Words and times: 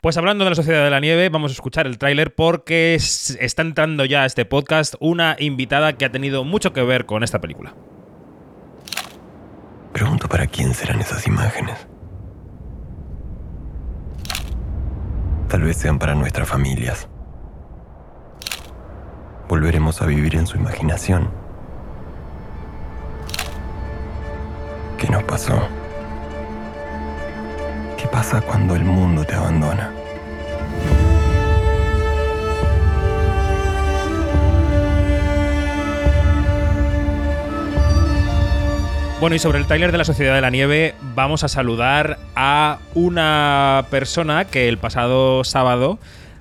Pues 0.00 0.16
hablando 0.16 0.44
de 0.44 0.50
la 0.50 0.56
Sociedad 0.56 0.84
de 0.84 0.90
la 0.90 1.00
Nieve, 1.00 1.28
vamos 1.28 1.50
a 1.50 1.54
escuchar 1.54 1.88
el 1.88 1.98
tráiler 1.98 2.32
porque 2.32 2.94
está 2.94 3.62
entrando 3.62 4.04
ya 4.04 4.22
a 4.22 4.26
este 4.26 4.44
podcast 4.44 4.94
una 5.00 5.34
invitada 5.40 5.94
que 5.94 6.04
ha 6.04 6.12
tenido 6.12 6.44
mucho 6.44 6.72
que 6.72 6.82
ver 6.82 7.04
con 7.04 7.24
esta 7.24 7.40
película. 7.40 7.74
Pregunto 9.92 10.28
para 10.28 10.46
quién 10.46 10.72
serán 10.72 11.00
esas 11.00 11.26
imágenes. 11.26 11.88
Tal 15.48 15.62
vez 15.62 15.76
sean 15.78 15.98
para 15.98 16.14
nuestras 16.14 16.48
familias. 16.48 17.08
Volveremos 19.48 20.00
a 20.00 20.06
vivir 20.06 20.36
en 20.36 20.46
su 20.46 20.58
imaginación. 20.58 21.28
¿Qué 24.96 25.08
nos 25.08 25.24
pasó? 25.24 25.68
¿Qué 28.18 28.24
pasa 28.24 28.40
cuando 28.40 28.74
el 28.74 28.82
mundo 28.82 29.24
te 29.24 29.32
abandona? 29.36 29.92
Bueno, 39.20 39.36
y 39.36 39.38
sobre 39.38 39.58
el 39.58 39.68
tráiler 39.68 39.92
de 39.92 39.98
la 39.98 40.04
Sociedad 40.04 40.34
de 40.34 40.40
la 40.40 40.50
Nieve, 40.50 40.96
vamos 41.14 41.44
a 41.44 41.48
saludar 41.48 42.18
a 42.34 42.80
una 42.94 43.86
persona 43.88 44.46
que 44.46 44.68
el 44.68 44.78
pasado 44.78 45.44
sábado 45.44 46.00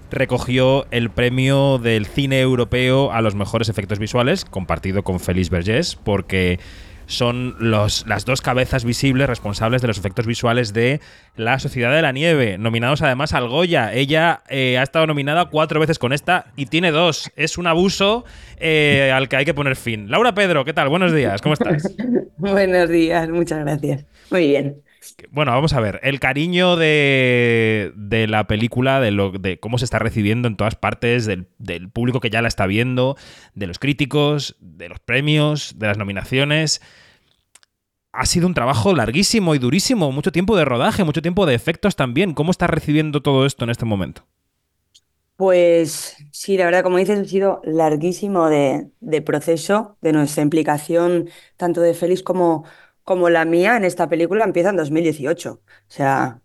recogió 0.09 0.87
el 0.89 1.11
premio 1.11 1.77
del 1.77 2.07
cine 2.07 2.41
europeo 2.41 3.11
a 3.11 3.21
los 3.21 3.35
mejores 3.35 3.69
efectos 3.69 3.99
visuales, 3.99 4.45
compartido 4.45 5.03
con 5.03 5.19
Félix 5.19 5.51
Vergés, 5.51 5.95
porque 5.95 6.59
son 7.07 7.55
los, 7.59 8.05
las 8.05 8.25
dos 8.25 8.41
cabezas 8.41 8.85
visibles 8.85 9.27
responsables 9.27 9.81
de 9.81 9.87
los 9.87 9.97
efectos 9.97 10.27
visuales 10.27 10.73
de 10.73 10.99
La 11.35 11.57
Sociedad 11.57 11.93
de 11.93 12.01
la 12.01 12.11
Nieve, 12.11 12.57
nominados 12.57 13.01
además 13.01 13.33
al 13.33 13.47
Goya. 13.47 13.93
Ella 13.93 14.41
eh, 14.49 14.77
ha 14.77 14.83
estado 14.83 15.07
nominada 15.07 15.45
cuatro 15.45 15.79
veces 15.79 15.97
con 15.97 16.13
esta 16.13 16.47
y 16.55 16.67
tiene 16.67 16.91
dos. 16.91 17.31
Es 17.35 17.57
un 17.57 17.65
abuso 17.67 18.25
eh, 18.57 19.11
al 19.13 19.29
que 19.29 19.37
hay 19.37 19.45
que 19.45 19.53
poner 19.53 19.75
fin. 19.75 20.11
Laura 20.11 20.33
Pedro, 20.35 20.65
¿qué 20.65 20.73
tal? 20.73 20.89
Buenos 20.89 21.13
días, 21.13 21.41
¿cómo 21.41 21.53
estás? 21.53 21.95
Buenos 22.37 22.89
días, 22.89 23.29
muchas 23.29 23.59
gracias. 23.59 24.05
Muy 24.29 24.47
bien. 24.47 24.86
Bueno, 25.31 25.51
vamos 25.51 25.73
a 25.73 25.79
ver. 25.79 25.99
El 26.03 26.19
cariño 26.19 26.75
de, 26.75 27.93
la 28.29 28.47
película, 28.47 28.99
de, 28.99 29.11
lo, 29.11 29.31
de 29.31 29.59
cómo 29.59 29.77
se 29.77 29.85
está 29.85 29.99
recibiendo 29.99 30.47
en 30.47 30.57
todas 30.57 30.75
partes, 30.75 31.25
del, 31.25 31.47
del, 31.57 31.89
público 31.89 32.19
que 32.19 32.29
ya 32.29 32.41
la 32.41 32.47
está 32.47 32.65
viendo, 32.67 33.17
de 33.53 33.67
los 33.67 33.79
críticos, 33.79 34.55
de 34.59 34.89
los 34.89 34.99
premios, 34.99 35.77
de 35.77 35.87
las 35.87 35.97
nominaciones. 35.97 36.81
Ha 38.11 38.25
sido 38.25 38.47
un 38.47 38.53
trabajo 38.53 38.93
larguísimo 38.95 39.53
y 39.53 39.59
durísimo, 39.59 40.11
mucho 40.11 40.31
tiempo 40.31 40.57
de 40.57 40.65
rodaje, 40.65 41.03
mucho 41.03 41.21
tiempo 41.21 41.45
de 41.45 41.55
efectos 41.55 41.95
también. 41.95 42.33
¿Cómo 42.33 42.51
está 42.51 42.67
recibiendo 42.67 43.21
todo 43.21 43.45
esto 43.45 43.63
en 43.63 43.69
este 43.69 43.85
momento? 43.85 44.23
Pues 45.37 46.17
sí, 46.31 46.57
la 46.57 46.65
verdad, 46.65 46.81
como 46.81 46.97
dices, 46.97 47.19
ha 47.19 47.25
sido 47.25 47.61
larguísimo 47.63 48.49
de, 48.49 48.89
de 49.01 49.21
proceso, 49.21 49.95
de 50.01 50.11
nuestra 50.11 50.41
implicación, 50.41 51.29
tanto 51.57 51.81
de 51.81 51.93
Félix 51.93 52.23
como, 52.23 52.65
como 53.07 53.29
la 53.29 53.45
mía 53.45 53.77
en 53.77 53.85
esta 53.85 54.09
película 54.09 54.43
empieza 54.43 54.69
en 54.71 54.75
2018. 54.77 55.61
O 55.63 55.63
sea, 55.87 56.41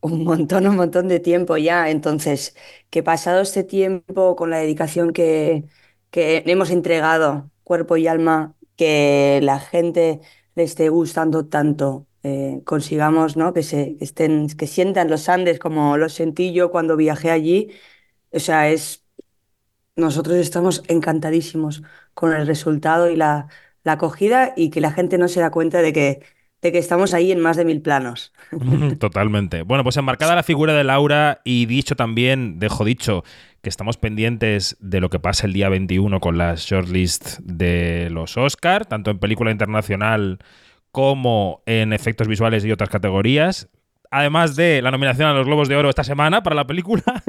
un 0.00 0.24
montón, 0.24 0.66
un 0.66 0.74
montón 0.76 1.06
de 1.08 1.20
tiempo 1.20 1.56
ya. 1.56 1.88
Entonces, 1.90 2.56
que 2.90 3.02
pasado 3.04 3.40
este 3.42 3.62
tiempo 3.64 4.34
con 4.36 4.50
la 4.50 4.58
dedicación 4.58 5.12
que, 5.12 5.66
que 6.10 6.42
hemos 6.46 6.70
entregado, 6.72 7.50
cuerpo 7.64 7.96
y 7.96 8.08
alma, 8.08 8.56
que 8.76 9.38
la 9.44 9.60
gente 9.60 10.20
le 10.56 10.64
esté 10.64 10.88
gustando 10.88 11.46
tanto, 11.46 12.08
eh, 12.24 12.60
consigamos 12.64 13.36
¿no? 13.36 13.52
que, 13.54 13.62
se, 13.62 13.96
estén, 14.00 14.48
que 14.48 14.66
sientan 14.66 15.10
los 15.10 15.28
Andes 15.28 15.60
como 15.60 15.96
los 15.96 16.14
sentí 16.14 16.52
yo 16.52 16.72
cuando 16.72 16.96
viajé 16.96 17.30
allí. 17.30 17.70
O 18.32 18.40
sea, 18.40 18.68
es. 18.70 19.04
Nosotros 19.96 20.36
estamos 20.36 20.82
encantadísimos 20.88 21.82
con 22.14 22.32
el 22.32 22.46
resultado 22.46 23.10
y 23.10 23.16
la 23.16 23.48
la 23.82 23.92
acogida 23.92 24.52
y 24.56 24.70
que 24.70 24.80
la 24.80 24.92
gente 24.92 25.18
no 25.18 25.28
se 25.28 25.40
da 25.40 25.50
cuenta 25.50 25.82
de 25.82 25.92
que, 25.92 26.20
de 26.62 26.72
que 26.72 26.78
estamos 26.78 27.14
ahí 27.14 27.32
en 27.32 27.40
más 27.40 27.56
de 27.56 27.64
mil 27.64 27.82
planos. 27.82 28.32
Totalmente. 28.98 29.62
Bueno, 29.62 29.84
pues 29.84 29.96
enmarcada 29.96 30.34
la 30.34 30.42
figura 30.42 30.74
de 30.74 30.84
Laura 30.84 31.40
y 31.44 31.66
dicho 31.66 31.96
también, 31.96 32.58
dejo 32.58 32.84
dicho, 32.84 33.24
que 33.62 33.68
estamos 33.68 33.96
pendientes 33.96 34.76
de 34.80 35.00
lo 35.00 35.10
que 35.10 35.20
pasa 35.20 35.46
el 35.46 35.52
día 35.52 35.68
21 35.68 36.20
con 36.20 36.38
las 36.38 36.60
shortlists 36.62 37.40
de 37.42 38.08
los 38.10 38.36
Oscar, 38.36 38.86
tanto 38.86 39.10
en 39.10 39.18
película 39.18 39.50
internacional 39.50 40.38
como 40.92 41.62
en 41.66 41.92
efectos 41.92 42.26
visuales 42.26 42.64
y 42.64 42.72
otras 42.72 42.90
categorías 42.90 43.68
además 44.10 44.56
de 44.56 44.82
la 44.82 44.90
nominación 44.90 45.28
a 45.28 45.34
los 45.34 45.46
Globos 45.46 45.68
de 45.68 45.76
Oro 45.76 45.88
esta 45.88 46.04
semana 46.04 46.42
para 46.42 46.56
la 46.56 46.66
película. 46.66 47.02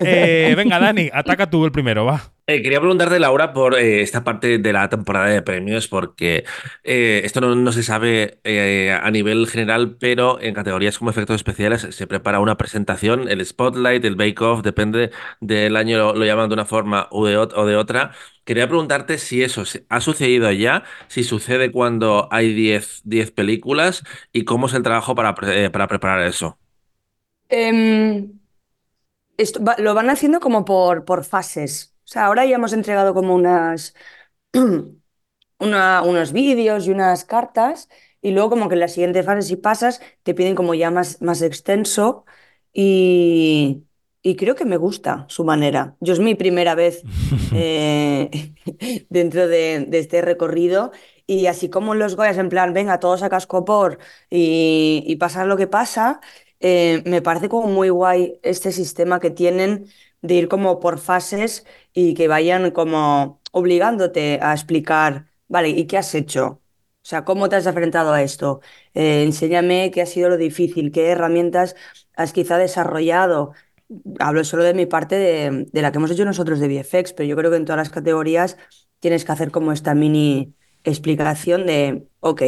Eh, 0.00 0.54
venga, 0.56 0.78
Dani, 0.78 1.10
ataca 1.12 1.48
tú 1.48 1.64
el 1.64 1.72
primero, 1.72 2.04
va. 2.04 2.32
Eh, 2.48 2.62
quería 2.62 2.78
preguntarte, 2.78 3.18
Laura, 3.18 3.52
por 3.52 3.74
eh, 3.74 4.02
esta 4.02 4.22
parte 4.22 4.58
de 4.58 4.72
la 4.72 4.88
temporada 4.88 5.26
de 5.26 5.42
premios, 5.42 5.88
porque 5.88 6.44
esto 6.84 7.40
no, 7.40 7.72
se 7.72 7.82
sabe 7.82 8.38
a 9.02 9.10
nivel 9.10 9.48
general, 9.48 9.96
pero 9.98 10.40
en 10.40 10.54
categorías 10.54 10.96
como 10.96 11.10
efectos 11.10 11.34
especiales 11.34 11.88
se 11.90 12.06
prepara 12.06 12.38
una 12.38 12.56
presentación, 12.56 13.28
el 13.28 13.44
spotlight, 13.44 14.04
el 14.04 14.14
bake-off, 14.14 14.62
depende 14.62 15.10
del 15.40 15.76
año, 15.76 16.14
lo, 16.14 16.24
llaman 16.24 16.48
de 16.48 16.54
una 16.54 16.64
forma 16.66 17.08
o 17.10 17.26
de, 17.26 17.36
otra. 17.76 18.12
Quería 18.44 18.68
preguntarte 18.68 19.18
si 19.18 19.42
eso 19.42 19.64
ha 19.88 20.00
sucedido 20.00 20.52
ya, 20.52 20.84
si 21.08 21.24
sucede 21.24 21.72
cuando 21.72 22.28
hay 22.30 22.54
10 22.54 23.32
películas 23.32 24.04
y 24.32 24.44
cómo 24.44 24.68
es 24.68 24.74
el 24.74 24.84
trabajo 24.84 25.16
para, 25.16 25.34
eh, 25.52 25.68
para 25.70 25.88
preparar 25.88 26.22
eso. 26.22 26.56
Em, 27.48 28.38
lo 29.78 29.94
van 29.94 30.10
haciendo 30.10 30.38
como 30.38 30.64
por, 30.64 31.04
por 31.04 31.24
fases. 31.24 31.95
O 32.06 32.08
sea, 32.08 32.26
ahora 32.26 32.46
ya 32.46 32.54
hemos 32.54 32.72
entregado 32.72 33.14
como 33.14 33.34
unas, 33.34 33.94
unos 35.58 36.32
vídeos 36.32 36.86
y 36.86 36.90
unas 36.92 37.24
cartas 37.24 37.88
y 38.22 38.30
luego 38.30 38.50
como 38.50 38.68
que 38.68 38.74
en 38.74 38.80
la 38.80 38.88
siguiente 38.88 39.24
fase 39.24 39.42
si 39.42 39.56
pasas 39.56 40.00
te 40.22 40.34
piden 40.34 40.54
como 40.54 40.74
ya 40.74 40.90
más, 40.92 41.20
más 41.20 41.42
extenso 41.42 42.24
y, 42.72 43.84
y 44.22 44.36
creo 44.36 44.54
que 44.54 44.64
me 44.64 44.76
gusta 44.76 45.26
su 45.28 45.44
manera. 45.44 45.96
Yo 46.00 46.12
es 46.12 46.20
mi 46.20 46.36
primera 46.36 46.76
vez 46.76 47.02
eh, 47.54 48.30
dentro 49.10 49.48
de, 49.48 49.88
este 49.92 50.22
recorrido 50.22 50.92
y 51.26 51.46
así 51.46 51.68
como 51.70 51.96
los 51.96 52.14
Goyas 52.14 52.38
en 52.38 52.50
plan, 52.50 52.72
venga, 52.72 53.00
todos 53.00 53.24
a 53.24 53.30
cascopor 53.30 53.98
y, 54.30 55.02
y 55.06 55.16
pasar 55.16 55.48
lo 55.48 55.56
que 55.56 55.66
pasa, 55.66 56.20
eh, 56.60 57.02
me 57.04 57.20
parece 57.20 57.48
como 57.48 57.68
muy 57.68 57.88
guay 57.90 58.38
este 58.42 58.72
sistema 58.72 59.20
que 59.20 59.30
tienen 59.30 59.86
de 60.26 60.34
ir 60.34 60.48
como 60.48 60.80
por 60.80 60.98
fases 60.98 61.66
y 61.92 62.14
que 62.14 62.28
vayan 62.28 62.70
como 62.70 63.40
obligándote 63.52 64.38
a 64.42 64.52
explicar, 64.52 65.26
vale, 65.48 65.70
¿y 65.70 65.86
qué 65.86 65.98
has 65.98 66.14
hecho? 66.14 66.62
O 67.02 67.08
sea, 67.08 67.24
¿cómo 67.24 67.48
te 67.48 67.56
has 67.56 67.66
enfrentado 67.66 68.12
a 68.12 68.22
esto? 68.22 68.60
Eh, 68.94 69.22
enséñame 69.22 69.90
qué 69.92 70.02
ha 70.02 70.06
sido 70.06 70.28
lo 70.28 70.36
difícil, 70.36 70.90
qué 70.92 71.08
herramientas 71.10 71.76
has 72.16 72.32
quizá 72.32 72.58
desarrollado, 72.58 73.52
hablo 74.18 74.44
solo 74.44 74.64
de 74.64 74.74
mi 74.74 74.86
parte 74.86 75.16
de, 75.16 75.82
la 75.82 75.92
que 75.92 75.98
hemos 75.98 76.10
hecho 76.10 76.24
nosotros 76.24 76.58
de 76.60 76.68
VFX, 76.68 77.12
pero 77.12 77.28
yo 77.28 77.36
creo 77.36 77.50
que 77.50 77.56
en 77.58 77.64
todas 77.64 77.78
las 77.78 77.90
categorías 77.90 78.56
tienes 79.00 79.24
que 79.24 79.32
hacer 79.32 79.50
como 79.50 79.72
esta 79.72 79.94
mini 79.94 80.54
explicación 80.84 81.66
de, 81.66 82.08
ok, 82.20 82.42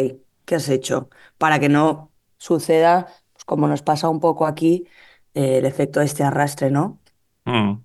¿qué 0.44 0.54
has 0.54 0.68
hecho? 0.68 1.08
Para 1.38 1.58
que 1.60 1.68
no 1.68 2.12
suceda, 2.38 3.06
pues 3.32 3.44
como 3.44 3.68
nos 3.68 3.82
pasa 3.82 4.08
un 4.08 4.20
poco 4.20 4.46
aquí, 4.46 4.86
eh, 5.34 5.58
el 5.58 5.66
efecto 5.66 6.00
de 6.00 6.06
este 6.06 6.24
arrastre, 6.24 6.70
¿no? 6.70 7.00
Mm. 7.48 7.82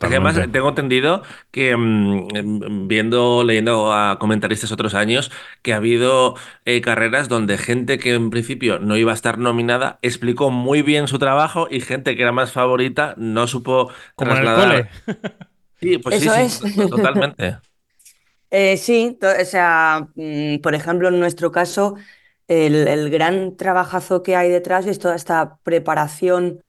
Además, 0.00 0.36
tengo 0.52 0.68
entendido 0.68 1.22
que 1.50 1.74
mm, 1.74 2.88
viendo, 2.88 3.42
leyendo 3.42 3.90
a 3.94 4.18
comentaristas 4.18 4.70
otros 4.70 4.94
años, 4.94 5.30
que 5.62 5.72
ha 5.72 5.76
habido 5.76 6.34
eh, 6.66 6.82
carreras 6.82 7.30
donde 7.30 7.56
gente 7.56 7.98
que 7.98 8.12
en 8.12 8.28
principio 8.28 8.78
no 8.80 8.98
iba 8.98 9.12
a 9.12 9.14
estar 9.14 9.38
nominada 9.38 9.98
explicó 10.02 10.50
muy 10.50 10.82
bien 10.82 11.08
su 11.08 11.18
trabajo 11.18 11.68
y 11.70 11.80
gente 11.80 12.16
que 12.16 12.22
era 12.22 12.32
más 12.32 12.52
favorita 12.52 13.14
no 13.16 13.46
supo 13.46 13.90
Como 14.14 14.32
trasladar. 14.32 14.90
Sí, 15.80 15.96
pues 15.98 16.20
sí, 16.20 16.28
es. 16.28 16.60
totalmente. 16.90 17.56
Eh, 18.50 18.78
sí, 18.78 19.18
o 19.20 19.44
sea, 19.44 20.08
mm, 20.14 20.60
por 20.60 20.74
ejemplo, 20.74 21.08
en 21.08 21.20
nuestro 21.20 21.52
caso, 21.52 21.96
el, 22.46 22.88
el 22.88 23.10
gran 23.10 23.58
trabajazo 23.58 24.22
que 24.22 24.36
hay 24.36 24.48
detrás 24.48 24.86
es 24.86 24.98
toda 24.98 25.14
esta 25.14 25.58
preparación 25.64 26.62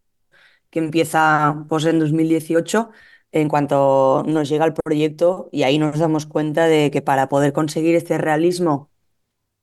que 0.69 0.79
empieza 0.79 1.65
pues, 1.69 1.85
en 1.85 1.99
2018 1.99 2.91
en 3.31 3.47
cuanto 3.49 4.23
nos 4.27 4.49
llega 4.49 4.65
el 4.65 4.73
proyecto 4.73 5.49
y 5.51 5.63
ahí 5.63 5.77
nos 5.77 5.99
damos 5.99 6.25
cuenta 6.25 6.65
de 6.65 6.91
que 6.91 7.01
para 7.01 7.29
poder 7.29 7.53
conseguir 7.53 7.95
este 7.95 8.17
realismo 8.17 8.89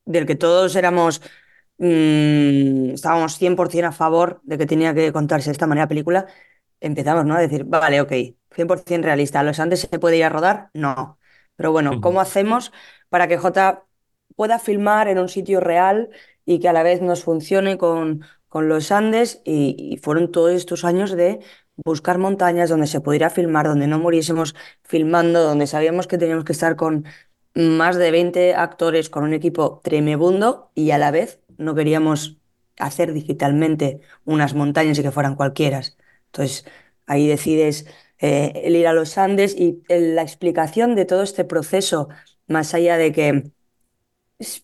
del 0.05 0.25
que 0.25 0.35
todos 0.35 0.75
éramos, 0.75 1.21
mm, 1.77 2.91
estábamos 2.91 3.37
100% 3.37 3.85
a 3.87 3.91
favor 3.91 4.41
de 4.43 4.57
que 4.57 4.65
tenía 4.65 4.93
que 4.93 5.11
contarse 5.13 5.49
de 5.49 5.53
esta 5.53 5.67
manera 5.67 5.87
película, 5.87 6.27
empezamos 6.79 7.25
¿no? 7.25 7.35
a 7.35 7.39
decir, 7.41 7.65
vale, 7.65 8.01
ok, 8.01 8.11
100% 8.51 9.03
realista, 9.03 9.43
¿los 9.43 9.59
antes 9.59 9.81
se 9.81 9.99
puede 9.99 10.17
ir 10.17 10.23
a 10.25 10.29
rodar? 10.29 10.69
No. 10.73 11.19
Pero 11.55 11.71
bueno, 11.71 12.01
¿cómo 12.01 12.21
hacemos 12.21 12.71
para 13.09 13.27
que 13.27 13.37
J 13.37 13.85
pueda 14.35 14.59
filmar 14.59 15.07
en 15.07 15.19
un 15.19 15.29
sitio 15.29 15.59
real 15.59 16.09
y 16.45 16.59
que 16.59 16.69
a 16.69 16.73
la 16.73 16.83
vez 16.83 17.01
nos 17.01 17.23
funcione 17.23 17.77
con, 17.77 18.23
con 18.49 18.69
los 18.69 18.91
Andes 18.91 19.41
y, 19.45 19.99
fueron 20.03 20.31
todos 20.31 20.51
estos 20.51 20.83
años 20.85 21.11
de 21.11 21.39
buscar 21.85 22.17
montañas 22.17 22.69
donde 22.69 22.87
se 22.87 23.01
pudiera 23.01 23.29
filmar, 23.29 23.67
donde 23.67 23.87
no 23.87 23.99
muriésemos 23.99 24.55
filmando, 24.83 25.43
donde 25.43 25.67
sabíamos 25.67 26.07
que 26.07 26.17
teníamos 26.17 26.45
que 26.45 26.53
estar 26.53 26.75
con 26.75 27.05
más 27.55 27.95
de 27.97 28.11
20 28.11 28.55
actores, 28.55 29.09
con 29.09 29.23
un 29.23 29.33
equipo 29.33 29.81
tremebundo 29.83 30.71
y 30.75 30.91
a 30.91 30.97
la 30.97 31.11
vez 31.11 31.41
no 31.57 31.73
queríamos 31.75 32.37
hacer 32.77 33.13
digitalmente 33.13 34.01
unas 34.25 34.53
montañas 34.53 34.99
y 34.99 35.03
que 35.03 35.11
fueran 35.11 35.35
cualquiera. 35.35 35.81
Entonces 36.27 36.65
ahí 37.07 37.27
decides 37.27 37.85
eh, 38.19 38.51
el 38.65 38.75
ir 38.75 38.87
a 38.87 38.93
los 38.93 39.17
Andes 39.17 39.55
y 39.55 39.83
el- 39.89 40.15
la 40.15 40.21
explicación 40.23 40.95
de 40.95 41.05
todo 41.05 41.23
este 41.23 41.45
proceso, 41.45 42.09
más 42.47 42.73
allá 42.73 42.97
de 42.97 43.11
que 43.11 43.51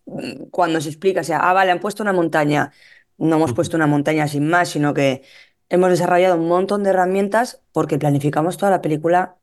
mm, 0.05 0.49
cuando 0.51 0.81
se 0.81 0.89
explica, 0.89 1.21
o 1.21 1.23
sea, 1.23 1.39
ah, 1.39 1.53
vale, 1.53 1.71
han 1.71 1.79
puesto 1.79 2.03
una 2.03 2.13
montaña, 2.13 2.71
no 3.17 3.35
hemos 3.37 3.53
puesto 3.53 3.77
una 3.77 3.87
montaña 3.87 4.27
sin 4.27 4.47
más, 4.49 4.69
sino 4.69 4.93
que 4.93 5.23
hemos 5.69 5.89
desarrollado 5.89 6.35
un 6.37 6.47
montón 6.47 6.83
de 6.83 6.91
herramientas 6.91 7.61
porque 7.71 7.97
planificamos 7.99 8.57
toda 8.57 8.71
la 8.71 8.81
película 8.81 9.37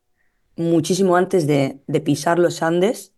muchísimo 0.57 1.17
antes 1.17 1.47
de, 1.47 1.81
de 1.87 2.01
pisar 2.01 2.39
los 2.39 2.63
Andes, 2.63 3.15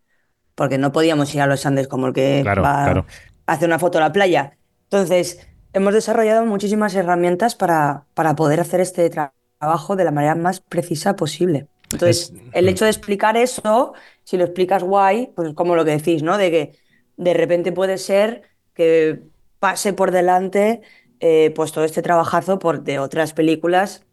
porque 0.54 0.78
no 0.78 0.92
podíamos 0.92 1.34
ir 1.34 1.40
a 1.42 1.46
los 1.46 1.66
Andes 1.66 1.88
como 1.88 2.06
el 2.08 2.12
que 2.14 2.42
Claro, 2.42 2.62
va 2.62 2.84
claro. 2.84 3.06
a 3.46 3.52
hacer 3.54 3.68
una 3.68 3.78
foto 3.78 3.98
a 3.98 4.02
la 4.02 4.12
playa. 4.12 4.58
Entonces, 4.84 5.46
hemos 5.72 5.94
desarrollado 5.94 6.44
muchísimas 6.46 6.94
herramientas 6.94 7.54
para, 7.54 8.06
para 8.14 8.34
poder 8.36 8.60
hacer 8.60 8.80
este 8.80 9.10
tra- 9.10 9.32
trabajo 9.58 9.96
de 9.96 10.04
la 10.04 10.10
manera 10.12 10.34
más 10.34 10.60
precisa 10.60 11.16
posible. 11.16 11.68
Entonces, 11.92 12.30
Es- 12.30 12.34
el 12.52 12.68
hecho 12.68 12.84
de 12.84 12.90
explicar 12.90 13.36
eso, 13.36 13.94
si 14.24 14.36
lo 14.36 14.44
explicas 14.44 14.82
guay, 14.82 15.32
pues 15.34 15.48
es 15.48 15.54
como 15.54 15.76
lo 15.76 15.84
que 15.84 15.92
decís, 15.92 16.22
¿no? 16.22 16.38
De 16.38 16.50
que 16.50 16.78
de 17.16 17.34
repente 17.34 17.72
puede 17.72 17.98
ser 17.98 18.42
que 18.74 19.22
pase 19.62 19.92
por 19.92 20.10
delante 20.10 20.82
eh, 21.20 21.52
pues 21.54 21.70
todo 21.70 21.84
este 21.84 22.02
trabajazo 22.02 22.58
por, 22.58 22.82
de 22.82 22.98
otras 22.98 23.32
películas 23.32 24.04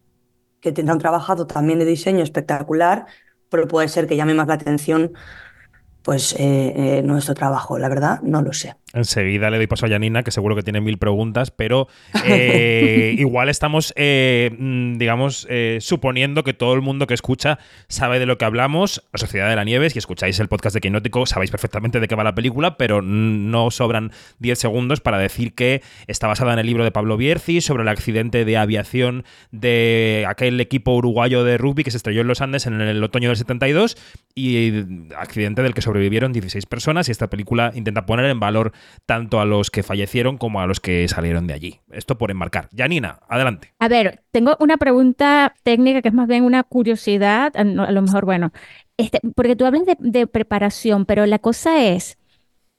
que 0.60 0.70
tendrán 0.70 1.00
trabajado 1.00 1.48
también 1.48 1.80
de 1.80 1.84
diseño 1.84 2.22
espectacular, 2.22 3.06
pero 3.48 3.66
puede 3.66 3.88
ser 3.88 4.06
que 4.06 4.14
llame 4.14 4.32
más 4.34 4.46
la 4.46 4.54
atención 4.54 5.12
pues 6.02 6.34
eh, 6.34 6.98
eh, 6.98 7.02
nuestro 7.02 7.34
trabajo. 7.34 7.78
La 7.78 7.88
verdad, 7.88 8.20
no 8.22 8.42
lo 8.42 8.52
sé. 8.52 8.76
Enseguida 8.92 9.50
le 9.50 9.56
doy 9.56 9.66
paso 9.68 9.86
a 9.86 9.88
Janina, 9.88 10.22
que 10.24 10.32
seguro 10.32 10.56
que 10.56 10.62
tiene 10.62 10.80
mil 10.80 10.98
preguntas, 10.98 11.50
pero 11.50 11.88
eh, 12.26 13.14
igual 13.18 13.48
estamos, 13.48 13.92
eh, 13.96 14.50
mm, 14.58 14.98
digamos, 14.98 15.46
eh, 15.48 15.78
suponiendo 15.80 16.42
que 16.42 16.54
todo 16.54 16.74
el 16.74 16.80
mundo 16.80 17.06
que 17.06 17.14
escucha 17.14 17.58
sabe 17.88 18.18
de 18.18 18.26
lo 18.26 18.36
que 18.36 18.44
hablamos. 18.44 19.04
La 19.12 19.18
Sociedad 19.18 19.48
de 19.48 19.56
la 19.56 19.64
Nieve, 19.64 19.90
si 19.90 19.98
escucháis 19.98 20.40
el 20.40 20.48
podcast 20.48 20.74
de 20.74 20.80
Quinótico, 20.80 21.24
sabéis 21.26 21.52
perfectamente 21.52 22.00
de 22.00 22.08
qué 22.08 22.16
va 22.16 22.24
la 22.24 22.34
película, 22.34 22.76
pero 22.76 23.00
no 23.00 23.70
sobran 23.70 24.10
10 24.40 24.58
segundos 24.58 25.00
para 25.00 25.18
decir 25.18 25.54
que 25.54 25.82
está 26.08 26.26
basada 26.26 26.52
en 26.52 26.58
el 26.58 26.66
libro 26.66 26.82
de 26.82 26.90
Pablo 26.90 27.16
Bierzi 27.16 27.60
sobre 27.60 27.82
el 27.82 27.88
accidente 27.88 28.44
de 28.44 28.56
aviación 28.56 29.24
de 29.52 30.24
aquel 30.28 30.60
equipo 30.60 30.94
uruguayo 30.94 31.44
de 31.44 31.58
rugby 31.58 31.84
que 31.84 31.92
se 31.92 31.96
estrelló 31.96 32.22
en 32.22 32.26
los 32.26 32.40
Andes 32.40 32.66
en 32.66 32.80
el 32.80 33.02
otoño 33.04 33.28
del 33.28 33.36
72 33.36 33.96
y 34.34 34.84
accidente 35.16 35.62
del 35.62 35.74
que 35.74 35.82
sobrevivieron 35.82 36.32
16 36.32 36.66
personas 36.66 37.08
y 37.08 37.12
esta 37.12 37.28
película 37.30 37.72
intenta 37.74 38.06
poner 38.06 38.26
en 38.26 38.40
valor 38.40 38.72
tanto 39.06 39.40
a 39.40 39.44
los 39.44 39.70
que 39.70 39.82
fallecieron 39.82 40.38
como 40.38 40.60
a 40.60 40.66
los 40.66 40.80
que 40.80 41.06
salieron 41.08 41.46
de 41.46 41.54
allí. 41.54 41.80
Esto 41.90 42.18
por 42.18 42.30
enmarcar. 42.30 42.68
Janina, 42.76 43.20
adelante. 43.28 43.74
A 43.78 43.88
ver, 43.88 44.22
tengo 44.30 44.56
una 44.60 44.76
pregunta 44.76 45.54
técnica 45.62 46.02
que 46.02 46.08
es 46.08 46.14
más 46.14 46.28
bien 46.28 46.44
una 46.44 46.62
curiosidad, 46.62 47.52
a 47.56 47.64
lo 47.64 48.02
mejor, 48.02 48.24
bueno, 48.24 48.52
este, 48.96 49.20
porque 49.34 49.56
tú 49.56 49.64
hablas 49.64 49.86
de, 49.86 49.96
de 49.98 50.26
preparación, 50.26 51.06
pero 51.06 51.26
la 51.26 51.38
cosa 51.38 51.82
es, 51.82 52.18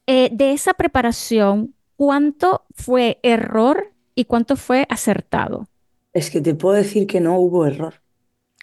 eh, 0.07 0.29
de 0.31 0.51
esa 0.51 0.73
preparación, 0.73 1.75
¿cuánto 1.95 2.65
fue 2.73 3.19
error 3.23 3.93
y 4.15 4.25
cuánto 4.25 4.55
fue 4.55 4.85
acertado? 4.89 5.67
Es 6.13 6.29
que 6.29 6.41
te 6.41 6.55
puedo 6.55 6.75
decir 6.75 7.07
que 7.07 7.21
no 7.21 7.37
hubo 7.37 7.65
error. 7.65 7.95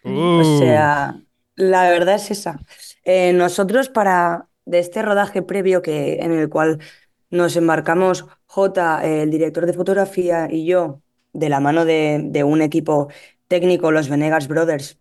Uh. 0.04 0.40
O 0.40 0.58
sea, 0.58 1.20
la 1.56 1.90
verdad 1.90 2.16
es 2.16 2.30
esa. 2.30 2.60
Eh, 3.04 3.32
nosotros 3.32 3.88
para 3.88 4.48
de 4.64 4.78
este 4.78 5.02
rodaje 5.02 5.42
previo 5.42 5.80
que 5.80 6.18
en 6.20 6.32
el 6.32 6.48
cual 6.48 6.78
nos 7.30 7.56
embarcamos 7.56 8.26
J, 8.46 9.04
el 9.04 9.30
director 9.30 9.66
de 9.66 9.72
fotografía 9.72 10.48
y 10.50 10.66
yo, 10.66 11.02
de 11.32 11.48
la 11.48 11.60
mano 11.60 11.84
de, 11.84 12.44
un 12.44 12.62
equipo 12.62 13.08
técnico, 13.48 13.90
los 13.90 14.08
Venegas 14.08 14.48
Brothers, 14.48 14.98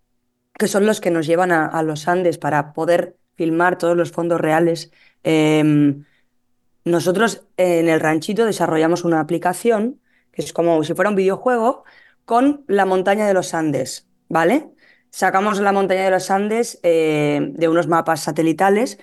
que 0.57 0.68
son 0.68 0.85
los 0.85 1.01
que 1.01 1.12
nos 1.12 1.27
llevan 1.27 1.51
a, 1.51 1.65
a 1.65 1.83
los 1.83 2.07
Andes 2.07 2.38
para 2.38 2.74
poder 2.74 3.18
filmar 3.35 3.77
todos 3.77 3.95
los 3.95 4.12
fondos 4.12 4.41
reales. 4.41 4.91
em, 5.24 6.06
nosotros 6.85 7.45
en 7.57 7.89
el 7.89 8.00
ranchito 8.00 8.45
desarrollamos 8.45 9.03
una 9.03 9.19
aplicación 9.19 10.00
que 10.31 10.41
es 10.41 10.53
como 10.53 10.83
si 10.83 10.94
fuera 10.94 11.09
un 11.09 11.15
videojuego 11.15 11.83
con 12.25 12.63
la 12.68 12.85
montaña 12.85 13.27
de 13.27 13.33
los 13.33 13.53
Andes, 13.53 14.07
¿vale? 14.29 14.69
Sacamos 15.09 15.59
la 15.59 15.71
montaña 15.71 16.03
de 16.03 16.12
los 16.12 16.29
Andes 16.29 16.79
eh, 16.83 17.39
de 17.53 17.68
unos 17.68 17.88
mapas 17.88 18.21
satelitales 18.21 19.00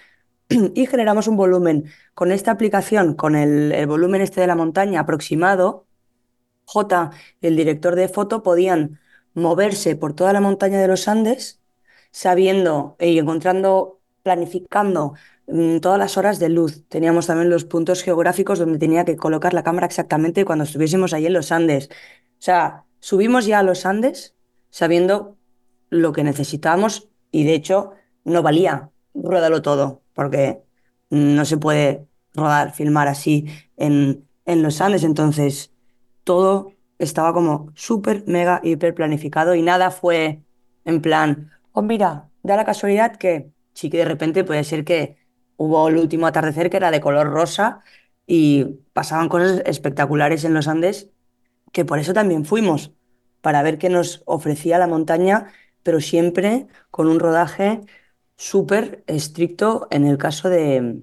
y 0.74 0.86
generamos 0.86 1.28
un 1.28 1.36
volumen. 1.36 1.84
Con 2.14 2.32
esta 2.32 2.50
aplicación, 2.52 3.14
con 3.14 3.34
el, 3.36 3.86
volumen 3.86 4.20
este 4.20 4.40
de 4.40 4.46
la 4.46 4.56
montaña 4.56 5.00
aproximado, 5.00 5.86
J, 6.66 7.10
el 7.40 7.56
director 7.56 7.94
de 7.94 8.08
foto, 8.08 8.42
podían 8.42 9.00
moverse 9.34 9.96
por 9.96 10.14
toda 10.14 10.32
la 10.32 10.40
montaña 10.40 10.80
de 10.80 10.88
los 10.88 11.08
Andes 11.08 11.60
sabiendo 12.10 12.96
y 13.00 13.18
encontrando, 13.18 14.00
planificando 14.22 15.14
mm, 15.46 15.78
todas 15.78 15.98
las 15.98 16.16
horas 16.16 16.38
de 16.38 16.48
luz. 16.48 16.84
Teníamos 16.88 17.26
también 17.26 17.50
los 17.50 17.64
puntos 17.64 18.02
geográficos 18.02 18.58
donde 18.58 18.78
tenía 18.78 19.04
que 19.04 19.16
colocar 19.16 19.54
la 19.54 19.64
cámara 19.64 19.86
exactamente 19.86 20.44
cuando 20.44 20.64
estuviésemos 20.64 21.12
ahí 21.12 21.26
en 21.26 21.32
los 21.32 21.52
Andes. 21.52 21.88
O 21.90 22.42
sea, 22.44 22.84
subimos 23.00 23.46
ya 23.46 23.58
a 23.60 23.62
los 23.62 23.84
Andes 23.86 24.34
sabiendo 24.70 25.36
lo 25.90 26.12
que 26.12 26.24
necesitábamos 26.24 27.08
y 27.30 27.44
de 27.44 27.54
hecho 27.54 27.92
no 28.24 28.42
valía 28.42 28.90
ruédalo 29.14 29.62
todo 29.62 30.03
porque 30.14 30.62
no 31.10 31.44
se 31.44 31.58
puede 31.58 32.06
rodar, 32.34 32.72
filmar 32.72 33.08
así 33.08 33.46
en, 33.76 34.26
en 34.46 34.62
los 34.62 34.80
Andes. 34.80 35.04
Entonces, 35.04 35.72
todo 36.24 36.72
estaba 36.98 37.32
como 37.32 37.72
súper, 37.74 38.24
mega, 38.26 38.60
hiper 38.62 38.94
planificado 38.94 39.54
y 39.54 39.62
nada 39.62 39.90
fue 39.90 40.42
en 40.84 41.00
plan, 41.00 41.50
oh 41.72 41.82
mira, 41.82 42.30
da 42.42 42.56
la 42.56 42.64
casualidad 42.64 43.16
que 43.16 43.50
sí 43.74 43.90
que 43.90 43.98
de 43.98 44.04
repente 44.04 44.44
puede 44.44 44.64
ser 44.64 44.84
que 44.84 45.16
hubo 45.56 45.88
el 45.88 45.96
último 45.96 46.26
atardecer 46.26 46.70
que 46.70 46.76
era 46.76 46.90
de 46.90 47.00
color 47.00 47.28
rosa 47.28 47.80
y 48.26 48.64
pasaban 48.92 49.28
cosas 49.28 49.62
espectaculares 49.66 50.44
en 50.44 50.54
los 50.54 50.68
Andes, 50.68 51.10
que 51.72 51.84
por 51.84 51.98
eso 51.98 52.12
también 52.14 52.44
fuimos, 52.44 52.92
para 53.40 53.62
ver 53.62 53.78
qué 53.78 53.88
nos 53.90 54.22
ofrecía 54.26 54.78
la 54.78 54.86
montaña, 54.86 55.48
pero 55.82 56.00
siempre 56.00 56.66
con 56.90 57.08
un 57.08 57.20
rodaje 57.20 57.80
súper 58.36 59.04
estricto 59.06 59.88
en 59.90 60.06
el 60.06 60.18
caso 60.18 60.48
de, 60.48 61.02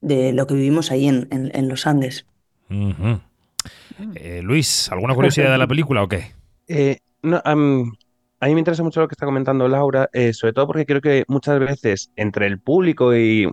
de 0.00 0.32
lo 0.32 0.46
que 0.46 0.54
vivimos 0.54 0.90
ahí 0.90 1.06
en, 1.08 1.28
en- 1.30 1.50
en 1.54 1.68
los 1.68 1.86
Andes. 1.86 2.26
Eh, 4.14 4.40
Luis, 4.42 4.90
¿alguna 4.90 5.14
curiosidad 5.14 5.52
de 5.52 5.58
la 5.58 5.66
película 5.66 6.02
o 6.02 6.08
qué? 6.08 6.32
Eh, 6.68 6.98
no, 7.22 7.40
a 7.44 7.54
mí 7.54 8.54
me 8.54 8.58
interesa 8.58 8.82
mucho 8.82 9.00
lo 9.00 9.08
que 9.08 9.14
está 9.14 9.26
comentando 9.26 9.68
Laura, 9.68 10.08
eh, 10.12 10.32
sobre 10.32 10.52
todo 10.52 10.66
porque 10.66 10.86
creo 10.86 11.00
que 11.00 11.24
muchas 11.28 11.58
veces 11.60 12.10
entre 12.16 12.46
el 12.46 12.58
público 12.58 13.14
y, 13.14 13.44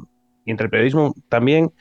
y 0.45 0.51
entre 0.51 0.65
el 0.65 0.71
periodismo 0.71 1.13
también 1.27 1.71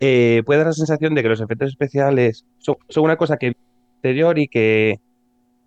eh, 0.00 0.42
puede 0.44 0.58
dar 0.58 0.66
la 0.68 0.72
sensación 0.74 1.14
de 1.14 1.22
que 1.22 1.28
los 1.28 1.40
efectos 1.40 1.70
especiales 1.70 2.44
son, 2.58 2.76
son 2.88 3.04
una 3.04 3.16
cosa 3.16 3.36
que 3.38 3.54
exterior 3.94 4.38
y 4.38 4.48
que, 4.48 5.00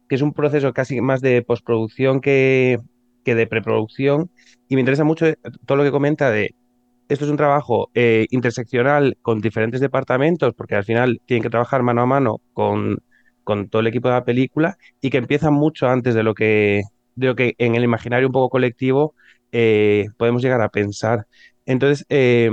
que 0.07 0.15
es 0.15 0.21
un 0.21 0.33
proceso 0.33 0.73
casi 0.73 1.01
más 1.01 1.21
de 1.21 1.41
postproducción 1.41 2.21
que, 2.21 2.79
que 3.23 3.35
de 3.35 3.47
preproducción. 3.47 4.31
Y 4.67 4.75
me 4.75 4.81
interesa 4.81 5.03
mucho 5.03 5.25
todo 5.65 5.77
lo 5.77 5.83
que 5.83 5.91
comenta 5.91 6.29
de 6.31 6.55
esto 7.09 7.25
es 7.25 7.31
un 7.31 7.37
trabajo 7.37 7.89
eh, 7.93 8.25
interseccional 8.29 9.17
con 9.21 9.41
diferentes 9.41 9.81
departamentos, 9.81 10.53
porque 10.53 10.75
al 10.75 10.85
final 10.85 11.21
tienen 11.25 11.43
que 11.43 11.49
trabajar 11.49 11.83
mano 11.83 12.01
a 12.01 12.05
mano 12.05 12.41
con, 12.53 12.99
con 13.43 13.67
todo 13.67 13.81
el 13.81 13.87
equipo 13.87 14.07
de 14.07 14.13
la 14.13 14.23
película 14.23 14.77
y 15.01 15.09
que 15.09 15.17
empieza 15.17 15.51
mucho 15.51 15.87
antes 15.87 16.15
de 16.15 16.23
lo 16.23 16.33
que, 16.33 16.83
de 17.15 17.27
lo 17.27 17.35
que 17.35 17.53
en 17.57 17.75
el 17.75 17.83
imaginario 17.83 18.27
un 18.27 18.33
poco 18.33 18.49
colectivo 18.49 19.13
eh, 19.51 20.07
podemos 20.17 20.41
llegar 20.41 20.61
a 20.61 20.69
pensar. 20.69 21.27
Entonces, 21.65 22.05
eh, 22.07 22.49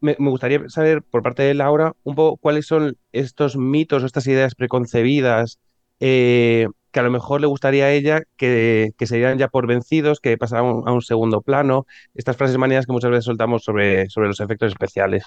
me, 0.00 0.14
me 0.18 0.30
gustaría 0.30 0.68
saber 0.68 1.02
por 1.02 1.22
parte 1.22 1.42
de 1.42 1.54
Laura 1.54 1.92
un 2.04 2.14
poco 2.14 2.36
cuáles 2.36 2.66
son 2.66 2.96
estos 3.12 3.56
mitos 3.56 4.02
o 4.02 4.06
estas 4.06 4.26
ideas 4.28 4.54
preconcebidas 4.54 5.58
eh, 6.00 6.68
que 6.96 7.00
a 7.00 7.02
lo 7.02 7.10
mejor 7.10 7.42
le 7.42 7.46
gustaría 7.46 7.84
a 7.84 7.92
ella 7.92 8.22
que, 8.38 8.94
que 8.96 9.06
se 9.06 9.16
dieran 9.16 9.36
ya 9.36 9.48
por 9.48 9.66
vencidos, 9.66 10.18
que 10.18 10.38
pasaran 10.38 10.82
a 10.86 10.92
un, 10.94 11.02
segundo 11.02 11.42
plano, 11.42 11.86
estas 12.14 12.38
frases 12.38 12.56
manías 12.56 12.86
que 12.86 12.92
muchas 12.92 13.10
veces 13.10 13.26
soltamos 13.26 13.64
sobre, 13.64 14.08
sobre 14.08 14.28
los 14.28 14.40
efectos 14.40 14.72
especiales. 14.72 15.24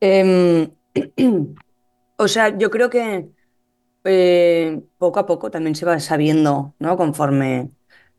Em, 0.00 0.68
o 2.16 2.26
sea, 2.26 2.58
yo 2.58 2.70
creo 2.72 2.90
que 2.90 3.28
eh, 4.02 4.80
poco 4.98 5.20
a 5.20 5.26
poco 5.26 5.52
también 5.52 5.76
se 5.76 5.86
va 5.86 6.00
sabiendo, 6.00 6.74
¿no? 6.80 6.96
Conforme 6.96 7.70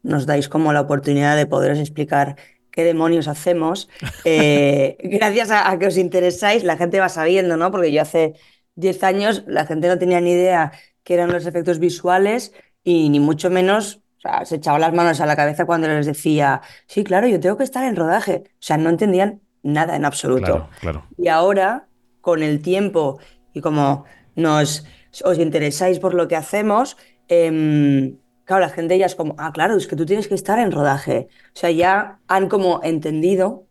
nos 0.01 0.25
dais 0.25 0.47
como 0.47 0.71
la 0.71 0.79
oportunidad 0.79 1.35
de 1.35 1.45
poderos 1.45 1.77
explicar 1.77 2.37
qué 2.71 2.85
demonios 2.85 3.27
hacemos. 3.27 3.89
eh, 4.23 4.95
gracias 5.03 5.51
a 5.51 5.77
que 5.77 5.87
os 5.87 5.97
interesáis, 5.97 6.63
la 6.63 6.77
gente 6.77 7.01
va 7.01 7.09
sabiendo, 7.09 7.57
¿no? 7.57 7.69
Porque 7.69 7.91
yo 7.91 8.01
hace 8.01 8.35
10 8.79 9.03
años 9.03 9.43
la 9.47 9.65
gente 9.65 9.87
no 9.87 9.97
tenía 9.97 10.21
ni 10.21 10.31
idea 10.31 10.71
qué 11.03 11.15
eran 11.15 11.31
los 11.31 11.45
efectos 11.45 11.79
visuales 11.79 12.53
y 12.83 13.09
ni 13.09 13.19
mucho 13.19 13.49
menos, 13.49 14.01
o 14.17 14.21
sea, 14.21 14.45
se 14.45 14.55
echaban 14.55 14.81
las 14.81 14.93
manos 14.93 15.19
a 15.21 15.25
la 15.25 15.35
cabeza 15.35 15.65
cuando 15.65 15.87
les 15.87 16.05
decía, 16.05 16.61
sí, 16.87 17.03
claro, 17.03 17.27
yo 17.27 17.39
tengo 17.39 17.57
que 17.57 17.63
estar 17.63 17.83
en 17.83 17.95
rodaje. 17.95 18.43
O 18.47 18.61
sea, 18.61 18.77
no 18.77 18.89
entendían 18.89 19.41
nada 19.63 19.95
en 19.95 20.05
absoluto. 20.05 20.45
Claro, 20.45 20.69
claro. 20.79 21.05
Y 21.17 21.27
ahora, 21.27 21.87
con 22.21 22.41
el 22.41 22.61
tiempo 22.61 23.19
y 23.53 23.61
como 23.61 24.05
nos 24.35 24.85
os 25.23 25.39
interesáis 25.39 25.99
por 25.99 26.13
lo 26.13 26.27
que 26.27 26.35
hacemos, 26.35 26.97
em, 27.27 28.17
claro, 28.45 28.61
la 28.61 28.69
gente 28.69 28.97
ya 28.97 29.05
es 29.05 29.15
como, 29.15 29.35
ah, 29.37 29.51
claro, 29.51 29.75
es 29.75 29.87
que 29.87 29.95
tú 29.95 30.05
tienes 30.05 30.27
que 30.27 30.35
estar 30.35 30.59
en 30.59 30.71
rodaje. 30.71 31.27
O 31.47 31.59
sea, 31.59 31.71
ya 31.71 32.19
han 32.27 32.49
como 32.49 32.81
entendido 32.83 33.67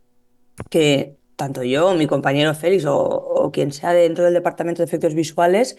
que 0.71 1.18
tanto 1.39 1.63
yo, 1.63 1.95
mi 1.95 2.09
compañero 2.09 2.53
Félix 2.53 2.85
o, 2.85 3.51
quien 3.53 3.71
sea 3.71 3.93
dentro 3.93 4.25
del 4.25 4.35
departamento 4.35 4.83
de 4.83 4.87
efectos 4.87 5.15
visuales, 5.15 5.77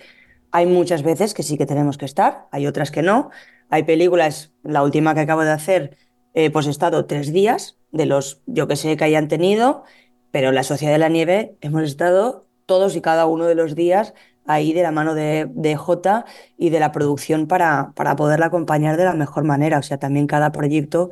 hay 0.51 0.65
muchas 0.65 1.03
veces 1.03 1.33
que 1.33 1.43
sí 1.43 1.57
que 1.57 1.65
tenemos 1.65 1.97
que 1.97 2.05
estar, 2.05 2.47
hay 2.51 2.65
otras 2.65 2.91
que 2.91 3.01
no. 3.01 3.29
Hay 3.69 3.83
películas, 3.83 4.53
la 4.63 4.81
última 4.83 5.13
que 5.13 5.19
acabo 5.19 5.41
de 5.43 5.51
hacer, 5.51 5.97
eh, 6.33 6.49
pues 6.49 6.65
he 6.65 6.69
estado 6.69 7.05
tres 7.05 7.33
días 7.33 7.77
de 7.91 8.05
los, 8.05 8.41
yo 8.45 8.69
que 8.69 8.77
sé, 8.77 8.95
que 8.95 9.03
hayan 9.03 9.27
tenido, 9.27 9.83
pero 10.31 10.49
en 10.49 10.55
la 10.55 10.63
Sociedad 10.63 10.93
de 10.93 10.99
la 10.99 11.09
Nieve 11.09 11.57
hemos 11.59 11.83
estado 11.83 12.47
todos 12.65 12.95
y 12.95 13.01
cada 13.01 13.25
uno 13.25 13.45
de 13.45 13.55
los 13.55 13.75
días 13.75 14.13
ahí 14.45 14.71
de 14.71 14.81
la 14.81 14.91
mano 14.91 15.13
de, 15.13 15.47
de 15.53 15.75
J 15.75 16.25
y 16.57 16.69
de 16.69 16.79
la 16.79 16.93
producción 16.93 17.47
para, 17.47 17.91
para 17.95 18.15
poderla 18.15 18.45
acompañar 18.45 18.95
de 18.95 19.03
la 19.03 19.13
mejor 19.13 19.43
manera. 19.43 19.79
O 19.79 19.83
sea, 19.83 19.97
también 19.97 20.25
cada 20.25 20.53
proyecto 20.53 21.09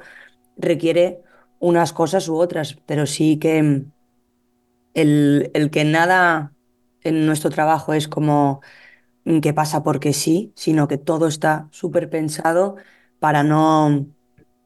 requiere 0.56 1.22
unas 1.60 1.92
cosas 1.92 2.30
u 2.30 2.38
otras, 2.38 2.78
pero 2.86 3.06
sí 3.06 3.38
que 3.40 3.86
el, 4.98 5.52
el 5.54 5.72
que 5.72 5.86
nada 5.86 6.56
en 7.04 7.26
nuestro 7.26 7.50
trabajo 7.52 7.94
es 7.94 8.08
como 8.08 8.62
que 9.42 9.54
pasa 9.54 9.84
porque 9.84 10.14
sí, 10.14 10.54
sino 10.56 10.88
que 10.88 10.98
todo 10.98 11.28
está 11.28 11.68
súper 11.72 12.10
pensado 12.10 12.78
para 13.20 13.44
no, 13.44 14.08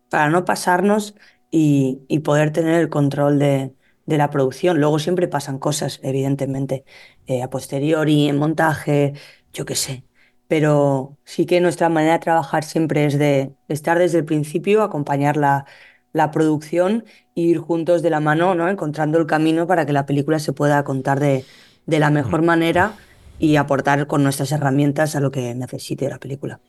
para 0.10 0.30
no 0.30 0.46
pasarnos 0.46 1.16
y, 1.52 2.02
y 2.08 2.20
poder 2.20 2.52
tener 2.54 2.76
el 2.82 2.90
control 2.90 3.40
de, 3.40 3.76
de 4.06 4.18
la 4.18 4.30
producción. 4.30 4.80
Luego 4.80 5.00
siempre 5.00 5.28
pasan 5.28 5.60
cosas, 5.60 6.00
evidentemente, 6.04 6.86
eh, 7.28 7.44
a 7.44 7.50
posteriori, 7.50 8.30
en 8.30 8.38
montaje, 8.38 9.14
yo 9.54 9.66
qué 9.66 9.76
sé. 9.76 10.06
Pero 10.48 11.18
sí 11.26 11.46
que 11.46 11.62
nuestra 11.62 11.90
manera 11.90 12.14
de 12.14 12.20
trabajar 12.20 12.64
siempre 12.64 13.06
es 13.06 13.18
de 13.18 13.56
estar 13.70 13.98
desde 14.00 14.20
el 14.20 14.26
principio, 14.26 14.84
acompañar 14.84 15.38
la, 15.38 15.66
la 16.14 16.32
producción 16.32 17.06
e 17.36 17.42
ir 17.42 17.58
juntos 17.58 18.02
de 18.02 18.10
la 18.10 18.20
mano, 18.20 18.56
¿no? 18.56 18.70
encontrando 18.70 19.18
el 19.18 19.26
camino 19.26 19.68
para 19.68 19.86
que 19.86 19.94
la 19.94 20.06
película 20.06 20.40
se 20.40 20.54
pueda 20.54 20.84
contar 20.84 21.20
de, 21.20 21.46
de 21.86 22.00
la 22.00 22.10
mejor 22.10 22.42
manera 22.42 22.94
y 23.40 23.56
aportar 23.56 24.08
con 24.08 24.24
nuestras 24.24 24.52
herramientas 24.52 25.16
a 25.16 25.20
lo 25.20 25.32
que 25.32 25.56
necesite 25.56 26.08
la 26.10 26.20
película. 26.20 26.60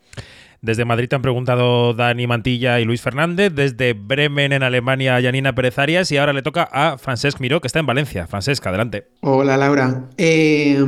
Desde 0.63 0.85
Madrid 0.85 1.09
te 1.09 1.17
han 1.17 1.23
preguntado 1.23 1.93
Dani 1.93 2.29
Mantilla 2.29 2.79
y 2.79 2.85
Luis 2.85 3.03
Fernández. 3.03 3.53
Desde 3.53 3.95
Bremen, 3.95 4.53
en 4.53 4.63
Alemania, 4.63 5.21
Janina 5.21 5.57
Pérez 5.57 5.77
Arias. 5.77 6.13
Y 6.13 6.19
ahora 6.19 6.33
le 6.33 6.43
toca 6.43 6.63
a 6.71 6.99
Francesc 6.99 7.41
Miró, 7.41 7.61
que 7.61 7.67
está 7.67 7.81
en 7.81 7.87
Valencia. 7.87 8.29
Francesc, 8.29 8.65
adelante. 8.65 9.09
Hola, 9.23 9.57
Laura. 9.57 10.05
Eh, 10.17 10.79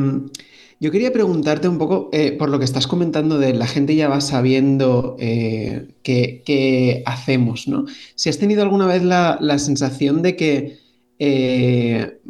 yo 0.84 0.90
quería 0.90 1.14
preguntarte 1.14 1.66
un 1.66 1.78
poco 1.78 2.10
eh, 2.12 2.32
por 2.32 2.50
lo 2.50 2.58
que 2.58 2.66
estás 2.66 2.86
comentando 2.86 3.38
de 3.38 3.54
la 3.54 3.66
gente 3.66 3.96
ya 3.96 4.06
va 4.06 4.20
sabiendo 4.20 5.16
eh, 5.18 5.88
qué, 6.02 7.02
hacemos, 7.06 7.66
¿no? 7.66 7.86
Si 8.16 8.28
has 8.28 8.36
tenido 8.36 8.60
alguna 8.60 8.86
vez 8.86 9.02
la, 9.02 9.38
la 9.40 9.58
sensación 9.58 10.20
de 10.20 10.36
que 10.36 10.78
eh, 11.18 12.20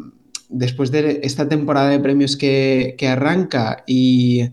después 0.49 0.93
de 0.93 1.19
esta 1.25 1.49
temporada 1.49 1.89
de 1.89 1.99
premios 1.99 2.37
que, 2.37 2.95
que 2.97 3.09
arranca 3.09 3.83
y, 3.89 4.51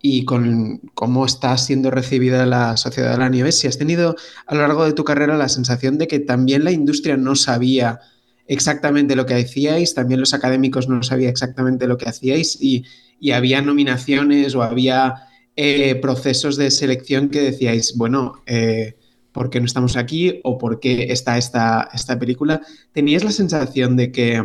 y, 0.00 0.24
con 0.24 0.82
cómo 0.94 1.26
está 1.26 1.58
siendo 1.58 1.90
recibida 1.90 2.46
la 2.46 2.76
Sociedad 2.76 3.10
de 3.10 3.18
la 3.18 3.30
Nieve, 3.30 3.50
si 3.50 3.66
has 3.66 3.78
tenido 3.78 4.14
a 4.46 4.54
lo 4.54 4.60
largo 4.60 4.84
de 4.84 4.92
tu 4.92 5.02
carrera 5.02 5.36
la 5.36 5.48
sensación 5.48 5.98
de 5.98 6.06
que 6.06 6.20
también 6.20 6.62
la 6.62 6.70
industria 6.70 7.16
no 7.16 7.34
sabía 7.34 7.98
exactamente 8.46 9.16
lo 9.16 9.26
que 9.26 9.34
hacíais, 9.34 9.94
también 9.94 10.20
los 10.20 10.34
académicos 10.34 10.88
no 10.88 11.02
sabían 11.02 11.30
exactamente 11.30 11.88
lo 11.88 11.98
que 11.98 12.08
hacíais 12.08 12.56
y, 12.62 12.84
y 13.20 13.32
había 13.32 13.62
nominaciones 13.62 14.54
o 14.54 14.62
había 14.62 15.26
eh, 15.56 15.94
procesos 15.96 16.56
de 16.56 16.70
selección 16.70 17.28
que 17.28 17.42
decíais, 17.42 17.96
bueno, 17.96 18.42
eh, 18.46 18.96
¿por 19.32 19.50
qué 19.50 19.60
no 19.60 19.66
estamos 19.66 19.96
aquí? 19.96 20.40
¿O 20.42 20.58
por 20.58 20.80
qué 20.80 21.12
está 21.12 21.36
esta, 21.36 21.90
esta 21.92 22.18
película? 22.18 22.62
¿Teníais 22.92 23.22
la 23.22 23.30
sensación 23.30 23.96
de 23.96 24.10
que 24.10 24.42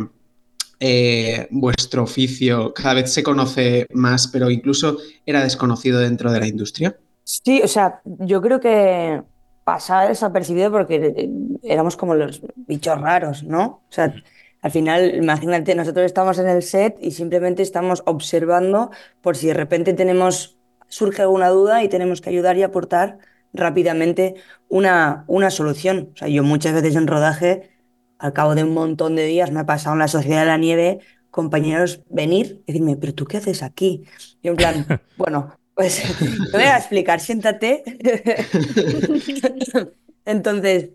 eh, 0.78 1.48
vuestro 1.50 2.02
oficio 2.02 2.74
cada 2.74 2.94
vez 2.94 3.12
se 3.12 3.22
conoce 3.22 3.86
más, 3.94 4.28
pero 4.28 4.50
incluso 4.50 4.98
era 5.24 5.42
desconocido 5.42 6.00
dentro 6.00 6.30
de 6.30 6.40
la 6.40 6.46
industria? 6.46 6.96
Sí, 7.24 7.62
o 7.64 7.68
sea, 7.68 8.00
yo 8.04 8.42
creo 8.42 8.60
que 8.60 9.22
pasaba 9.64 10.06
desapercibido 10.06 10.70
porque 10.70 11.28
éramos 11.62 11.96
como 11.96 12.14
los 12.14 12.40
bichos 12.54 13.00
raros, 13.00 13.42
¿no? 13.42 13.64
O 13.88 13.92
sea, 13.92 14.14
al 14.62 14.70
final, 14.70 15.14
imagínate, 15.14 15.74
nosotros 15.74 16.06
estamos 16.06 16.38
en 16.38 16.48
el 16.48 16.62
set 16.62 16.96
y 17.00 17.12
simplemente 17.12 17.62
estamos 17.62 18.02
observando 18.06 18.90
por 19.20 19.36
si 19.36 19.48
de 19.48 19.54
repente 19.54 19.92
tenemos, 19.92 20.58
surge 20.88 21.22
alguna 21.22 21.50
duda 21.50 21.84
y 21.84 21.88
tenemos 21.88 22.20
que 22.20 22.30
ayudar 22.30 22.56
y 22.56 22.62
aportar 22.62 23.18
rápidamente 23.52 24.34
una, 24.68 25.24
una 25.28 25.50
solución. 25.50 26.10
O 26.14 26.16
sea, 26.16 26.28
yo 26.28 26.42
muchas 26.42 26.74
veces 26.74 26.96
en 26.96 27.06
rodaje 27.06 27.70
al 28.18 28.32
cabo 28.32 28.54
de 28.54 28.64
un 28.64 28.74
montón 28.74 29.14
de 29.14 29.26
días 29.26 29.50
me 29.50 29.60
ha 29.60 29.66
pasado 29.66 29.94
en 29.94 30.00
la 30.00 30.08
Sociedad 30.08 30.40
de 30.40 30.46
la 30.46 30.58
Nieve 30.58 31.00
compañeros 31.36 32.00
venir 32.08 32.62
y 32.66 32.72
decirme, 32.72 32.96
pero 32.96 33.14
tú 33.14 33.26
qué 33.26 33.36
haces 33.36 33.62
aquí? 33.62 34.04
Y 34.42 34.48
en 34.48 34.56
plan, 34.56 34.86
bueno, 35.18 35.54
pues 35.74 36.02
te 36.50 36.56
voy 36.56 36.62
a 36.62 36.78
explicar, 36.78 37.20
siéntate. 37.20 37.84
Entonces, 40.24 40.88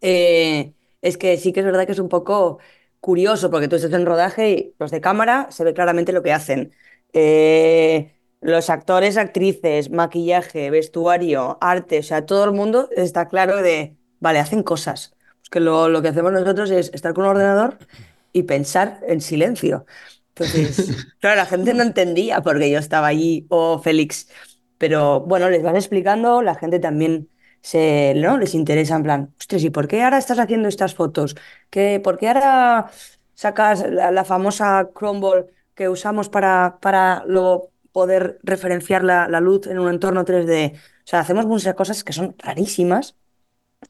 eh, 0.00 0.72
es 1.02 1.18
que 1.18 1.36
sí 1.36 1.52
que 1.52 1.60
es 1.60 1.66
verdad 1.66 1.86
que 1.86 1.92
es 1.92 1.98
un 1.98 2.08
poco 2.08 2.58
curioso 3.00 3.50
porque 3.50 3.68
tú 3.68 3.76
estás 3.76 3.92
en 3.92 4.06
rodaje 4.06 4.50
y 4.50 4.74
los 4.78 4.90
de 4.90 5.00
cámara 5.00 5.48
se 5.50 5.64
ve 5.64 5.74
claramente 5.74 6.12
lo 6.12 6.22
que 6.22 6.32
hacen. 6.32 6.72
Eh, 7.12 8.16
los 8.40 8.70
actores, 8.70 9.16
actrices, 9.16 9.90
maquillaje, 9.90 10.70
vestuario, 10.70 11.58
arte, 11.60 11.98
o 12.00 12.02
sea, 12.02 12.26
todo 12.26 12.44
el 12.44 12.52
mundo 12.52 12.88
está 12.96 13.28
claro 13.28 13.62
de, 13.62 13.96
vale, 14.20 14.38
hacen 14.38 14.62
cosas 14.62 15.14
que 15.52 15.60
lo, 15.60 15.88
lo, 15.88 16.02
que 16.02 16.08
hacemos 16.08 16.32
nosotros 16.32 16.70
es 16.70 16.90
estar 16.94 17.14
con 17.14 17.24
un 17.24 17.30
ordenador 17.30 17.78
y 18.32 18.44
pensar 18.44 19.00
en 19.06 19.20
silencio. 19.20 19.86
Entonces, 20.34 21.06
claro, 21.20 21.36
la 21.36 21.46
gente 21.46 21.74
no 21.74 21.82
entendía 21.82 22.40
porque 22.42 22.70
yo 22.70 22.78
estaba 22.78 23.06
allí 23.06 23.46
o 23.50 23.78
Félix, 23.78 24.28
pero 24.78 25.20
bueno, 25.20 25.50
les 25.50 25.62
van 25.62 25.76
explicando, 25.76 26.42
la 26.42 26.54
gente 26.54 26.80
también 26.80 27.28
se, 27.62 28.14
¿no? 28.16 28.38
les 28.38 28.54
interesa 28.54 28.96
en 28.96 29.02
plan, 29.04 29.34
ostras, 29.38 29.62
¿y 29.64 29.70
por 29.70 29.88
qué 29.88 30.02
ahora 30.02 30.18
estás 30.18 30.38
haciendo 30.38 30.68
estas 30.68 30.94
fotos? 30.94 31.36
¿Qué, 31.70 32.00
¿Por 32.02 32.18
qué 32.18 32.28
ahora 32.28 32.90
sacas 33.34 33.84
la, 33.88 34.24
famosa 34.24 34.90
crumble 34.94 35.46
que 35.74 35.88
usamos 35.88 36.28
para, 36.28 36.78
para 36.80 37.24
luego 37.26 37.70
poder 37.92 38.38
referenciar 38.42 39.04
la, 39.04 39.28
la 39.28 39.40
luz 39.40 39.66
en 39.66 39.78
un 39.78 39.88
entorno 39.90 40.24
3D? 40.24 40.74
O 40.76 40.78
sea, 41.04 41.20
hacemos 41.20 41.46
muchas 41.46 41.74
cosas 41.74 42.04
que 42.04 42.12
son 42.12 42.34
rarísimas 42.38 43.16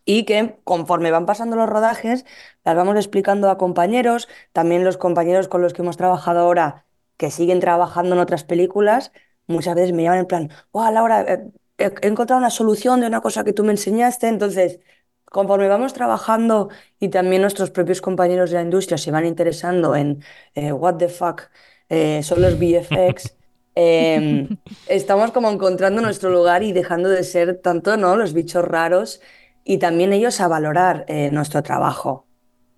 y 0.04 0.24
que 0.24 0.58
conforme 0.64 1.10
van 1.10 1.26
pasando 1.26 1.56
los 1.56 1.68
rodajes 1.68 2.24
las 2.64 2.76
vamos 2.76 2.96
explicando 2.96 3.50
a 3.50 3.58
compañeros, 3.58 4.28
también 4.52 4.84
los 4.84 4.96
compañeros 4.96 5.48
con 5.48 5.62
los 5.62 5.72
que 5.72 5.82
hemos 5.82 5.96
trabajado 5.96 6.40
ahora 6.40 6.86
que 7.16 7.30
siguen 7.30 7.60
trabajando 7.60 8.14
en 8.14 8.20
otras 8.20 8.44
películas, 8.44 9.12
muchas 9.46 9.74
veces 9.74 9.92
me 9.92 10.02
llaman 10.04 10.20
en 10.20 10.26
plan, 10.26 10.50
wow, 10.72 10.92
Laura, 10.92 11.42
he, 11.82 11.92
he 12.02 12.06
encontrado 12.08 12.38
una 12.38 12.50
solución 12.50 13.00
de 13.00 13.06
una 13.06 13.20
cosa 13.20 13.44
que 13.44 13.52
tú 13.52 13.64
me 13.64 13.72
enseñaste, 13.72 14.28
entonces 14.28 14.80
conforme 15.24 15.68
vamos 15.68 15.94
trabajando 15.94 16.68
y 17.00 17.08
también 17.08 17.42
nuestros 17.42 17.70
propios 17.70 18.00
compañeros 18.00 18.50
de 18.50 18.56
la 18.56 18.62
industria 18.62 18.98
se 18.98 19.10
van 19.10 19.26
interesando 19.26 19.96
en 19.96 20.22
eh, 20.54 20.72
what 20.72 20.96
the 20.96 21.08
fuck 21.08 21.44
eh, 21.88 22.22
son 22.22 22.40
los 22.42 22.58
VFX, 22.58 23.36
eh, 23.74 24.48
estamos 24.86 25.30
como 25.32 25.50
encontrando 25.50 26.00
nuestro 26.00 26.30
lugar 26.30 26.62
y 26.62 26.72
dejando 26.72 27.08
de 27.08 27.24
ser 27.24 27.58
tanto 27.60 27.96
¿no? 27.96 28.16
los 28.16 28.32
bichos 28.32 28.64
raros 28.64 29.20
y 29.64 29.78
también 29.78 30.12
ellos 30.12 30.40
a 30.40 30.48
valorar 30.48 31.04
eh, 31.08 31.30
nuestro 31.32 31.62
trabajo. 31.62 32.26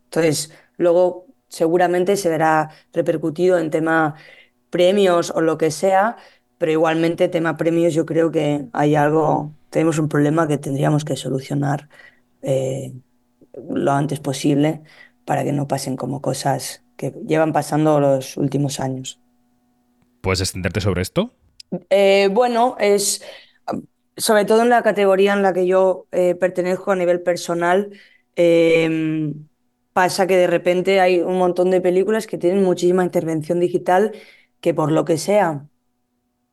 Entonces, 0.05 0.53
luego 0.77 1.27
seguramente 1.49 2.17
se 2.17 2.29
verá 2.29 2.71
repercutido 2.93 3.59
en 3.59 3.71
tema 3.71 4.17
premios 4.71 5.31
o 5.31 5.41
lo 5.41 5.57
que 5.59 5.71
sea, 5.71 6.17
pero 6.59 6.73
igualmente 6.73 7.29
tema 7.29 7.57
premios 7.57 7.95
yo 7.95 8.07
creo 8.07 8.31
que 8.31 8.67
hay 8.73 8.95
algo, 8.95 9.53
tenemos 9.71 9.99
un 9.99 10.09
problema 10.09 10.49
que 10.49 10.59
tendríamos 10.59 11.05
que 11.05 11.17
solucionar 11.17 11.89
eh, 12.43 12.93
lo 13.69 13.93
antes 13.93 14.21
posible 14.21 14.83
para 15.25 15.45
que 15.45 15.53
no 15.53 15.69
pasen 15.69 15.97
como 15.97 16.21
cosas 16.21 16.83
que 16.97 17.13
llevan 17.27 17.53
pasando 17.53 18.01
los 18.01 18.37
últimos 18.37 18.81
años. 18.81 19.21
¿Puedes 20.21 20.41
extenderte 20.41 20.81
sobre 20.81 21.03
esto? 21.03 21.33
Eh, 21.91 22.29
bueno, 22.33 22.77
es 22.79 23.23
sobre 24.17 24.45
todo 24.45 24.63
en 24.63 24.69
la 24.69 24.83
categoría 24.83 25.33
en 25.33 25.43
la 25.43 25.53
que 25.53 25.67
yo 25.67 26.07
eh, 26.13 26.35
pertenezco 26.35 26.93
a 26.93 26.97
nivel 26.97 27.21
personal, 27.21 27.91
eh, 28.37 29.33
pasa 29.93 30.27
que 30.27 30.37
de 30.37 30.47
repente 30.47 31.01
hay 31.01 31.21
un 31.21 31.39
montón 31.39 31.71
de 31.71 31.81
películas 31.81 32.27
que 32.27 32.39
tienen 32.39 32.65
muchísima 32.65 33.05
intervención 33.05 33.61
digital 33.61 34.13
que 34.61 34.75
por 34.75 34.91
lo 34.93 35.05
que 35.05 35.19
sea 35.19 35.69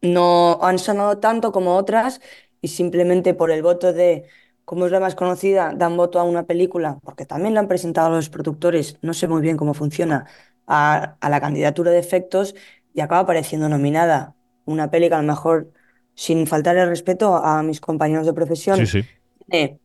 no 0.01 0.59
han 0.63 0.79
sonado 0.79 1.19
tanto 1.19 1.51
como 1.51 1.75
otras 1.77 2.21
y 2.61 2.67
simplemente 2.69 3.33
por 3.33 3.51
el 3.51 3.61
voto 3.63 3.93
de, 3.93 4.25
como 4.65 4.85
es 4.85 4.91
la 4.91 4.99
más 4.99 5.15
conocida, 5.15 5.73
dan 5.75 5.97
voto 5.97 6.19
a 6.19 6.23
una 6.23 6.43
película, 6.45 6.99
porque 7.03 7.25
también 7.25 7.53
la 7.53 7.59
han 7.61 7.67
presentado 7.67 8.09
los 8.09 8.29
productores, 8.29 8.97
no 9.01 9.13
sé 9.13 9.27
muy 9.27 9.41
bien 9.41 9.57
cómo 9.57 9.73
funciona, 9.73 10.25
a, 10.67 11.17
a 11.19 11.29
la 11.29 11.41
candidatura 11.41 11.91
de 11.91 11.99
efectos 11.99 12.55
y 12.93 13.01
acaba 13.01 13.21
apareciendo 13.21 13.67
nominada. 13.69 14.35
Una 14.65 14.89
peli 14.91 15.09
que 15.09 15.15
a 15.15 15.21
lo 15.21 15.27
mejor, 15.27 15.71
sin 16.15 16.47
faltar 16.47 16.77
el 16.77 16.87
respeto 16.89 17.35
a 17.35 17.63
mis 17.63 17.81
compañeros 17.81 18.25
de 18.25 18.33
profesión, 18.33 18.79
Sí, 18.79 18.87
sí. 18.87 19.05
tiene, 19.47 19.79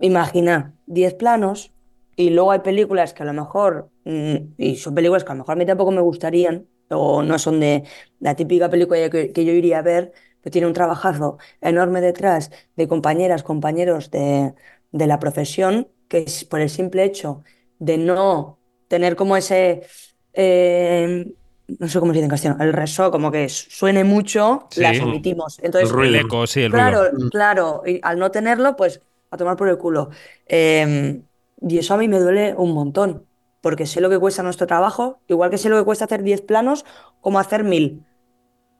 imagina, 0.00 0.74
10 0.86 1.14
planos 1.14 1.72
y 2.16 2.30
luego 2.30 2.52
hay 2.52 2.60
películas 2.60 3.14
que 3.14 3.22
a 3.22 3.26
lo 3.26 3.32
mejor, 3.32 3.90
mm, 4.04 4.36
y 4.58 4.76
son 4.76 4.94
películas 4.94 5.24
que 5.24 5.32
a 5.32 5.34
lo 5.34 5.38
mejor 5.40 5.52
a 5.54 5.56
mí 5.56 5.66
tampoco 5.66 5.90
me 5.92 6.00
gustarían, 6.00 6.68
o 6.94 7.22
no 7.22 7.38
son 7.38 7.60
de 7.60 7.84
la 8.20 8.34
típica 8.36 8.70
película 8.70 9.10
que, 9.10 9.32
que 9.32 9.44
yo 9.44 9.52
iría 9.52 9.78
a 9.80 9.82
ver, 9.82 10.12
pero 10.40 10.52
tiene 10.52 10.66
un 10.66 10.72
trabajazo 10.74 11.38
enorme 11.60 12.00
detrás 12.00 12.50
de 12.76 12.88
compañeras, 12.88 13.42
compañeros 13.42 14.10
de, 14.10 14.54
de 14.92 15.06
la 15.06 15.18
profesión, 15.18 15.88
que 16.08 16.18
es 16.18 16.44
por 16.44 16.60
el 16.60 16.70
simple 16.70 17.04
hecho 17.04 17.42
de 17.78 17.98
no 17.98 18.60
tener 18.88 19.16
como 19.16 19.36
ese, 19.36 19.82
eh, 20.32 21.26
no 21.68 21.88
sé 21.88 21.98
cómo 22.00 22.12
se 22.12 22.16
dice 22.18 22.24
en 22.24 22.30
castellano, 22.30 22.62
el 22.64 22.72
reso, 22.72 23.10
como 23.10 23.30
que 23.30 23.48
suene 23.48 24.04
mucho, 24.04 24.70
Sí. 24.70 24.74
las 24.74 25.00
omitimos. 25.00 25.58
Entonces, 25.62 25.88
El 25.88 25.90
ruido. 25.90 26.20
Eco, 26.20 26.46
sí, 26.46 26.60
el 26.62 26.72
Claro, 26.72 27.00
ruido. 27.10 27.10
claro, 27.28 27.82
y 27.86 28.00
al 28.02 28.18
no 28.18 28.30
tenerlo, 28.30 28.76
pues 28.76 29.02
a 29.30 29.36
tomar 29.36 29.56
por 29.56 29.68
el 29.68 29.78
culo. 29.78 30.10
Eh, 30.46 31.22
y 31.60 31.78
eso 31.78 31.94
a 31.94 31.96
mí 31.98 32.08
me 32.08 32.18
duele 32.18 32.54
un 32.56 32.72
montón, 32.74 33.26
porque 33.64 33.86
sé 33.86 34.02
lo 34.02 34.10
que 34.10 34.18
cuesta 34.18 34.42
nuestro 34.42 34.66
trabajo, 34.66 35.20
igual 35.26 35.48
que 35.48 35.56
sé 35.56 35.70
lo 35.70 35.78
que 35.78 35.86
cuesta 35.86 36.04
hacer 36.04 36.22
10 36.22 36.42
planos, 36.42 36.84
como 37.22 37.38
hacer 37.38 37.64
1000. 37.64 38.04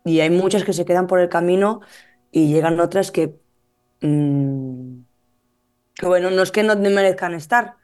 Y 0.04 0.20
hay 0.20 0.28
muchas 0.28 0.62
que 0.62 0.74
se 0.74 0.84
quedan 0.84 1.06
por 1.06 1.20
el 1.20 1.30
camino 1.30 1.80
y 2.30 2.48
llegan 2.52 2.78
otras 2.78 3.10
que, 3.10 3.34
mm, 4.02 4.98
bueno, 6.02 6.30
no 6.30 6.42
es 6.42 6.52
que 6.52 6.62
no 6.64 6.76
merezcan 6.76 7.32
estar, 7.32 7.76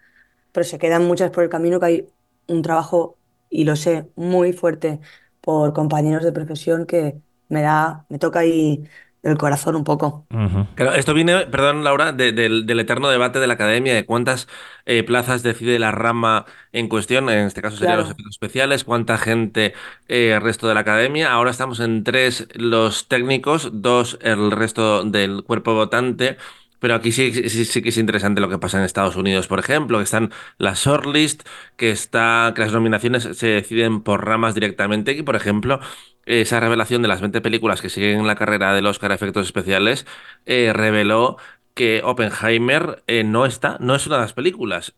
pero 0.52 0.64
se 0.64 0.78
quedan 0.78 1.06
muchas 1.06 1.30
por 1.30 1.42
el 1.42 1.48
camino 1.48 1.80
que 1.80 1.86
hay 1.86 2.08
un 2.48 2.60
trabajo, 2.60 3.16
y 3.48 3.64
lo 3.64 3.76
sé, 3.76 4.10
muy 4.14 4.52
fuerte 4.52 5.00
por 5.40 5.72
compañeros 5.72 6.22
de 6.22 6.32
profesión 6.32 6.84
que 6.84 7.18
me 7.48 7.62
da, 7.62 8.04
me 8.10 8.18
toca 8.18 8.40
ahí 8.40 8.84
el 9.22 9.36
corazón 9.38 9.76
un 9.76 9.84
poco. 9.84 10.26
Claro, 10.74 10.94
esto 10.94 11.12
viene, 11.14 11.46
perdón, 11.46 11.84
Laura, 11.84 12.12
de- 12.12 12.32
del, 12.32 12.66
del 12.66 12.80
eterno 12.80 13.08
debate 13.10 13.38
de 13.38 13.46
la 13.46 13.54
academia 13.54 13.94
de 13.94 14.06
cuántas 14.06 14.48
eh, 14.86 15.02
plazas 15.02 15.42
decide 15.42 15.78
la 15.78 15.90
rama 15.92 16.46
en 16.72 16.88
cuestión, 16.88 17.28
en 17.28 17.46
este 17.46 17.62
caso 17.62 17.76
serían 17.76 17.96
Claro. 17.96 18.02
los 18.02 18.10
efectos 18.12 18.30
especiales, 18.34 18.84
cuánta 18.84 19.18
gente 19.18 19.74
eh, 20.08 20.32
el 20.34 20.40
resto 20.40 20.68
de 20.68 20.74
la 20.74 20.80
academia. 20.80 21.32
Ahora 21.32 21.50
estamos 21.50 21.80
en 21.80 22.02
tres 22.04 22.48
los 22.54 23.08
técnicos, 23.08 23.70
dos 23.72 24.18
el 24.22 24.50
resto 24.50 25.04
del 25.04 25.42
cuerpo 25.44 25.74
votante. 25.74 26.36
Pero 26.80 26.94
aquí 26.94 27.12
sí, 27.12 27.32
sí, 27.48 27.64
sí 27.64 27.82
que 27.82 27.90
es 27.90 27.98
interesante 27.98 28.40
lo 28.40 28.48
que 28.48 28.58
pasa 28.58 28.78
en 28.78 28.84
Estados 28.84 29.16
Unidos, 29.16 29.46
por 29.46 29.60
ejemplo, 29.60 29.98
que 29.98 30.04
están 30.04 30.32
las 30.58 30.84
shortlist, 30.84 31.46
que 31.76 31.90
está, 31.90 32.52
que 32.54 32.62
las 32.62 32.72
nominaciones 32.72 33.22
se 33.34 33.46
deciden 33.48 34.02
por 34.02 34.24
ramas 34.26 34.54
directamente. 34.54 35.12
Y, 35.12 35.22
por 35.22 35.36
ejemplo, 35.36 35.80
esa 36.26 36.60
revelación 36.60 37.02
de 37.02 37.08
las 37.08 37.20
20 37.20 37.40
películas 37.40 37.80
que 37.82 37.90
siguen 37.90 38.26
la 38.26 38.36
carrera 38.36 38.74
del 38.74 38.86
Oscar 38.86 39.12
efectos 39.12 39.46
especiales 39.46 40.06
eh, 40.46 40.72
reveló 40.72 41.36
que 41.74 42.02
Oppenheimer 42.04 43.02
eh, 43.06 43.24
no 43.24 43.46
está, 43.46 43.78
no 43.80 43.94
es 43.94 44.06
una 44.06 44.16
de 44.16 44.22
las 44.22 44.32
películas. 44.32 44.94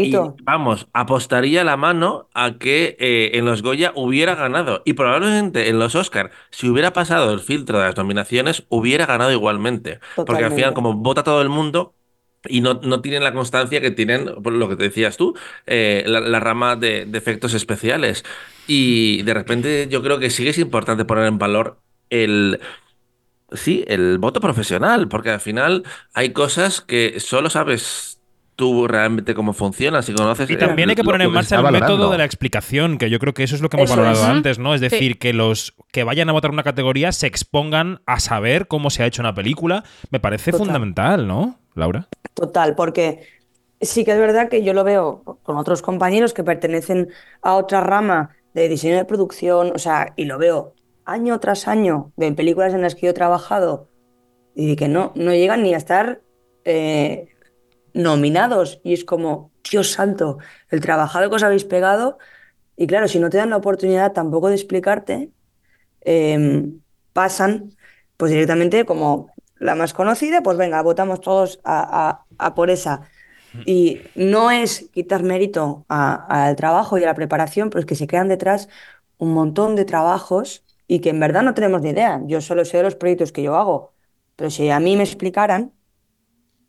Y 0.00 0.20
Chaito, 0.20 0.36
vamos, 0.36 0.88
apostaría 0.92 1.64
la 1.64 1.76
mano 1.78 2.28
a 2.34 2.58
que 2.58 2.96
eh, 3.00 3.30
en 3.34 3.46
los 3.46 3.62
Goya 3.62 3.92
hubiera 3.96 4.34
ganado. 4.34 4.82
Y 4.84 4.92
probablemente 4.94 5.68
en 5.70 5.78
los 5.78 5.94
Oscar, 5.94 6.30
si 6.50 6.68
hubiera 6.68 6.92
pasado 6.92 7.32
el 7.32 7.40
filtro 7.40 7.78
de 7.78 7.86
las 7.86 7.96
nominaciones, 7.96 8.64
hubiera 8.68 9.06
ganado 9.06 9.32
igualmente. 9.32 10.00
Porque 10.24 10.44
al 10.44 10.52
final, 10.52 10.72
totalmente. 10.72 10.74
como 10.74 10.94
vota 10.94 11.22
todo 11.24 11.40
el 11.42 11.48
mundo. 11.48 11.94
Y 12.46 12.60
no, 12.60 12.74
no 12.74 13.00
tienen 13.00 13.24
la 13.24 13.32
constancia 13.32 13.80
que 13.80 13.90
tienen, 13.90 14.26
por 14.42 14.52
lo 14.52 14.68
que 14.68 14.76
te 14.76 14.84
decías 14.84 15.16
tú, 15.16 15.34
eh, 15.66 16.04
la, 16.06 16.20
la 16.20 16.40
rama 16.40 16.76
de, 16.76 17.06
de 17.06 17.16
efectos 17.18 17.54
especiales. 17.54 18.22
Y 18.66 19.22
de 19.22 19.32
repente 19.34 19.88
yo 19.90 20.02
creo 20.02 20.18
que 20.18 20.28
sí 20.30 20.44
que 20.44 20.50
es 20.50 20.58
importante 20.58 21.06
poner 21.06 21.24
en 21.26 21.38
valor 21.38 21.80
el, 22.10 22.60
Sí, 23.52 23.84
el 23.88 24.18
voto 24.18 24.40
profesional, 24.40 25.08
porque 25.08 25.30
al 25.30 25.40
final 25.40 25.84
hay 26.12 26.32
cosas 26.32 26.80
que 26.80 27.20
solo 27.20 27.50
sabes 27.50 28.13
tú 28.56 28.86
realmente 28.86 29.34
cómo 29.34 29.52
funcionan, 29.52 30.02
si 30.02 30.12
conoces 30.14 30.48
Y 30.48 30.54
eh, 30.54 30.56
también 30.56 30.88
hay 30.90 30.96
que 30.96 31.04
poner 31.04 31.22
en 31.22 31.32
marcha 31.32 31.56
el 31.56 31.72
método 31.72 32.10
de 32.10 32.18
la 32.18 32.24
explicación, 32.24 32.98
que 32.98 33.10
yo 33.10 33.18
creo 33.18 33.34
que 33.34 33.42
eso 33.42 33.54
es 33.56 33.60
lo 33.62 33.68
que 33.68 33.76
hemos 33.76 33.90
Eso 33.90 33.98
valorado 34.00 34.24
es. 34.24 34.28
antes, 34.30 34.58
¿no? 34.58 34.74
Es 34.74 34.80
Sí. 34.80 34.88
decir, 34.88 35.18
que 35.18 35.32
los 35.32 35.74
que 35.92 36.04
vayan 36.04 36.28
a 36.28 36.32
votar 36.32 36.50
una 36.50 36.62
categoría 36.62 37.12
se 37.12 37.26
expongan 37.26 38.00
a 38.06 38.20
saber 38.20 38.66
cómo 38.68 38.90
se 38.90 39.02
ha 39.02 39.06
hecho 39.06 39.22
una 39.22 39.34
película. 39.34 39.84
Me 40.10 40.20
parece 40.20 40.52
Total. 40.52 40.66
fundamental, 40.66 41.26
¿no, 41.26 41.58
Laura? 41.74 42.08
Total, 42.34 42.74
porque 42.74 43.26
sí 43.80 44.04
que 44.04 44.12
es 44.12 44.18
verdad 44.18 44.48
que 44.48 44.62
yo 44.62 44.72
lo 44.72 44.84
veo 44.84 45.22
con 45.42 45.56
otros 45.56 45.82
compañeros 45.82 46.32
que 46.32 46.44
pertenecen 46.44 47.08
a 47.42 47.54
otra 47.54 47.80
rama 47.80 48.30
de 48.54 48.68
diseño 48.68 48.96
de 48.96 49.04
producción, 49.04 49.72
o 49.74 49.78
sea, 49.78 50.12
y 50.16 50.24
lo 50.26 50.38
veo 50.38 50.74
año 51.04 51.38
tras 51.40 51.66
año 51.68 52.12
de 52.16 52.32
películas 52.32 52.72
en 52.72 52.82
las 52.82 52.94
que 52.94 53.02
yo 53.06 53.10
he 53.10 53.14
trabajado 53.14 53.88
y 54.54 54.76
que 54.76 54.88
no, 54.88 55.12
no 55.16 55.32
llegan 55.32 55.62
ni 55.64 55.74
a 55.74 55.76
estar 55.76 56.22
eh, 56.64 57.33
nominados. 57.94 58.80
Y 58.84 58.94
es 58.94 59.04
como, 59.04 59.52
Dios 59.70 59.92
santo, 59.92 60.38
el 60.70 60.80
trabajado 60.80 61.30
que 61.30 61.36
os 61.36 61.44
habéis 61.44 61.64
pegado. 61.64 62.18
Y 62.76 62.86
claro, 62.88 63.08
si 63.08 63.20
no 63.20 63.30
te 63.30 63.38
dan 63.38 63.50
la 63.50 63.58
oportunidad 63.58 64.12
tampoco 64.12 64.48
de 64.48 64.56
explicarte, 64.56 65.32
eh, 66.02 66.72
pasan 67.12 67.70
pues 68.16 68.30
directamente 68.32 68.84
como 68.84 69.28
la 69.58 69.74
más 69.74 69.92
conocida, 69.94 70.42
pues 70.42 70.56
venga, 70.58 70.82
votamos 70.82 71.20
todos 71.20 71.60
a, 71.64 72.10
a- 72.10 72.26
a 72.38 72.54
por 72.54 72.70
esa. 72.70 73.02
Y 73.64 74.02
no 74.14 74.50
es 74.50 74.90
quitar 74.92 75.22
mérito 75.22 75.86
al 75.88 76.56
trabajo 76.56 76.98
y 76.98 77.04
a 77.04 77.06
la 77.06 77.14
preparación, 77.14 77.70
pero 77.70 77.80
es 77.80 77.86
que 77.86 77.94
se 77.96 78.06
quedan 78.06 78.28
detrás 78.28 78.68
un 79.18 79.32
montón 79.32 79.76
de 79.76 79.84
trabajos 79.86 80.64
y 80.86 81.00
que 81.00 81.10
en 81.10 81.20
verdad 81.20 81.42
no 81.42 81.54
tenemos 81.54 81.82
ni 81.82 81.90
idea. 81.90 82.20
Yo 82.26 82.40
solo 82.40 82.64
sé 82.64 82.78
de 82.78 82.82
los 82.84 82.96
proyectos 82.96 83.32
que 83.32 83.42
yo 83.42 83.56
hago, 83.56 83.94
pero 84.36 84.50
si 84.50 84.70
a 84.70 84.80
mí 84.80 84.96
me 84.96 85.04
explicaran, 85.04 85.72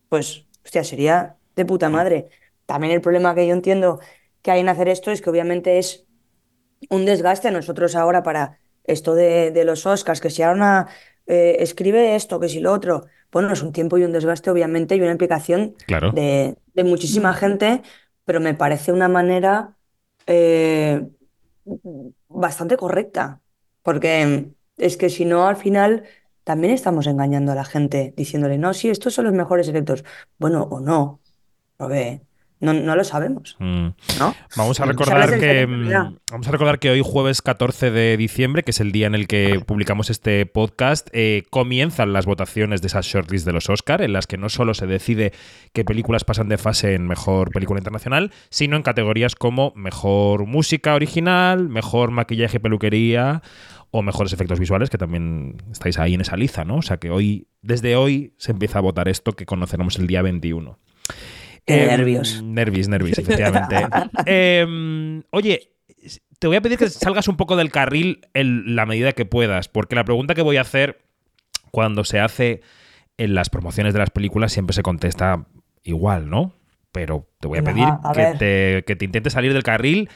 pues, 0.09 0.44
hostia, 0.65 0.83
sería 0.83 1.37
de 1.55 1.65
puta 1.65 1.89
madre. 1.89 2.29
También 2.65 2.93
el 2.93 3.01
problema 3.01 3.35
que 3.35 3.47
yo 3.47 3.53
entiendo 3.53 3.99
que 4.41 4.51
hay 4.51 4.61
en 4.61 4.69
hacer 4.69 4.89
esto 4.89 5.11
es 5.11 5.21
que 5.21 5.29
obviamente 5.29 5.77
es 5.79 6.05
un 6.89 7.05
desgaste 7.05 7.47
a 7.47 7.51
nosotros 7.51 7.95
ahora 7.95 8.23
para 8.23 8.59
esto 8.83 9.15
de, 9.15 9.51
de 9.51 9.65
los 9.65 9.85
Oscars, 9.85 10.21
que 10.21 10.29
si 10.29 10.43
ahora 10.43 10.55
una, 10.55 10.87
eh, 11.27 11.57
escribe 11.59 12.15
esto, 12.15 12.39
que 12.39 12.49
si 12.49 12.59
lo 12.59 12.71
otro. 12.73 13.05
Bueno, 13.31 13.51
es 13.51 13.63
un 13.63 13.71
tiempo 13.73 13.97
y 13.97 14.03
un 14.03 14.11
desgaste, 14.13 14.49
obviamente, 14.51 14.95
y 14.95 15.01
una 15.01 15.11
implicación 15.11 15.75
Claro. 15.87 16.11
de, 16.13 16.57
de 16.73 16.83
muchísima 16.83 17.33
gente, 17.33 17.81
pero 18.23 18.39
me 18.39 18.53
parece 18.53 18.91
una 18.91 19.07
manera 19.07 19.75
eh, 20.27 21.01
bastante 22.27 22.77
correcta, 22.77 23.41
porque 23.83 24.51
es 24.77 24.97
que 24.97 25.09
si 25.09 25.25
no, 25.25 25.47
al 25.47 25.55
final 25.55 26.03
también 26.45 26.73
estamos 26.73 27.05
engañando 27.07 27.51
a 27.51 27.55
la 27.55 27.65
gente 27.65 28.13
diciéndole, 28.15 28.57
no, 28.57 28.73
sí, 28.73 28.89
estos 28.89 29.13
son 29.13 29.25
los 29.25 29.33
mejores 29.33 29.67
efectos. 29.67 30.05
Bueno, 30.39 30.63
o 30.63 30.79
no, 30.79 31.19
lo 31.77 31.87
ve, 31.89 32.21
no, 32.61 32.71
no 32.73 32.95
lo 32.95 33.03
sabemos, 33.03 33.57
Mm. 33.59 33.87
¿no? 34.17 34.33
Vamos 34.55 34.79
a 34.79 34.85
Mm. 34.85 34.89
recordar 34.89 35.39
que 35.39 35.67
mm, 35.67 35.89
vamos 36.31 36.47
a 36.47 36.51
recordar 36.51 36.79
que 36.79 36.89
hoy 36.89 37.01
jueves 37.03 37.41
14 37.41 37.91
de 37.91 38.15
diciembre, 38.15 38.63
que 38.63 38.71
es 38.71 38.79
el 38.79 38.93
día 38.93 39.07
en 39.07 39.13
el 39.15 39.27
que 39.27 39.59
publicamos 39.65 40.09
este 40.09 40.45
podcast, 40.45 41.09
eh, 41.11 41.43
comienzan 41.49 42.13
las 42.13 42.25
votaciones 42.25 42.81
de 42.81 42.87
esas 42.87 43.05
shortlists 43.05 43.45
de 43.45 43.51
los 43.51 43.69
Oscar, 43.69 44.01
en 44.01 44.13
las 44.13 44.25
que 44.25 44.37
no 44.37 44.47
solo 44.49 44.73
se 44.73 44.87
decide 44.87 45.33
qué 45.73 45.83
películas 45.83 46.23
pasan 46.23 46.47
de 46.47 46.57
fase 46.57 46.93
en 46.95 47.05
mejor 47.07 47.51
película 47.51 47.79
internacional, 47.79 48.31
sino 48.49 48.77
en 48.77 48.83
categorías 48.83 49.35
como 49.35 49.73
mejor 49.75 50.45
música 50.45 50.95
original, 50.95 51.67
mejor 51.67 52.11
maquillaje 52.11 52.57
y 52.57 52.61
peluquería 52.61 53.41
o 53.91 54.01
mejores 54.01 54.33
efectos 54.33 54.59
visuales, 54.59 54.89
que 54.89 54.97
también 54.97 55.57
estáis 55.71 55.97
ahí 55.99 56.13
en 56.13 56.21
esa 56.21 56.35
liza, 56.37 56.65
¿no? 56.65 56.77
O 56.77 56.81
sea 56.81 56.97
que 56.97 57.09
hoy, 57.09 57.47
desde 57.61 57.95
hoy, 57.95 58.33
se 58.37 58.51
empieza 58.51 58.79
a 58.79 58.81
votar 58.81 59.07
esto 59.07 59.33
que 59.33 59.45
conoceremos 59.45 59.97
el 59.97 60.07
día 60.07 60.21
21. 60.21 60.79
Qué 61.65 61.83
Em, 61.83 61.87
nervios. 61.87 62.43
Nervios, 62.43 62.87
nervios, 62.87 63.17
efectivamente. 63.17 63.75
Em, 64.25 65.23
oye, 65.31 65.71
te 66.39 66.47
voy 66.47 66.57
a 66.57 66.61
pedir 66.61 66.77
que 66.77 66.89
salgas 66.89 67.27
un 67.27 67.37
poco 67.37 67.55
del 67.55 67.71
carril 67.71 68.21
en 68.33 68.75
la 68.75 68.85
medida 68.85 69.13
que 69.13 69.25
puedas, 69.25 69.67
porque 69.69 69.95
la 69.95 70.03
pregunta 70.03 70.35
que 70.35 70.41
voy 70.41 70.57
a 70.57 70.61
hacer 70.61 71.01
cuando 71.71 72.03
se 72.03 72.19
hace 72.19 72.61
en 73.17 73.33
las 73.33 73.49
promociones 73.49 73.93
de 73.93 73.99
las 73.99 74.09
películas 74.09 74.51
siempre 74.51 74.73
se 74.73 74.83
contesta 74.83 75.47
igual, 75.83 76.29
¿no? 76.29 76.53
Pero 76.91 77.29
te 77.39 77.47
voy 77.47 77.59
a 77.59 77.63
pedir 77.63 77.83
va, 77.85 77.99
a 78.03 78.13
que 78.13 78.19
ver. 78.21 78.37
te, 78.37 78.83
que 78.85 78.95
te 78.95 79.05
intentes 79.05 79.33
salir 79.33 79.53
del 79.53 79.63
carril 79.63 80.09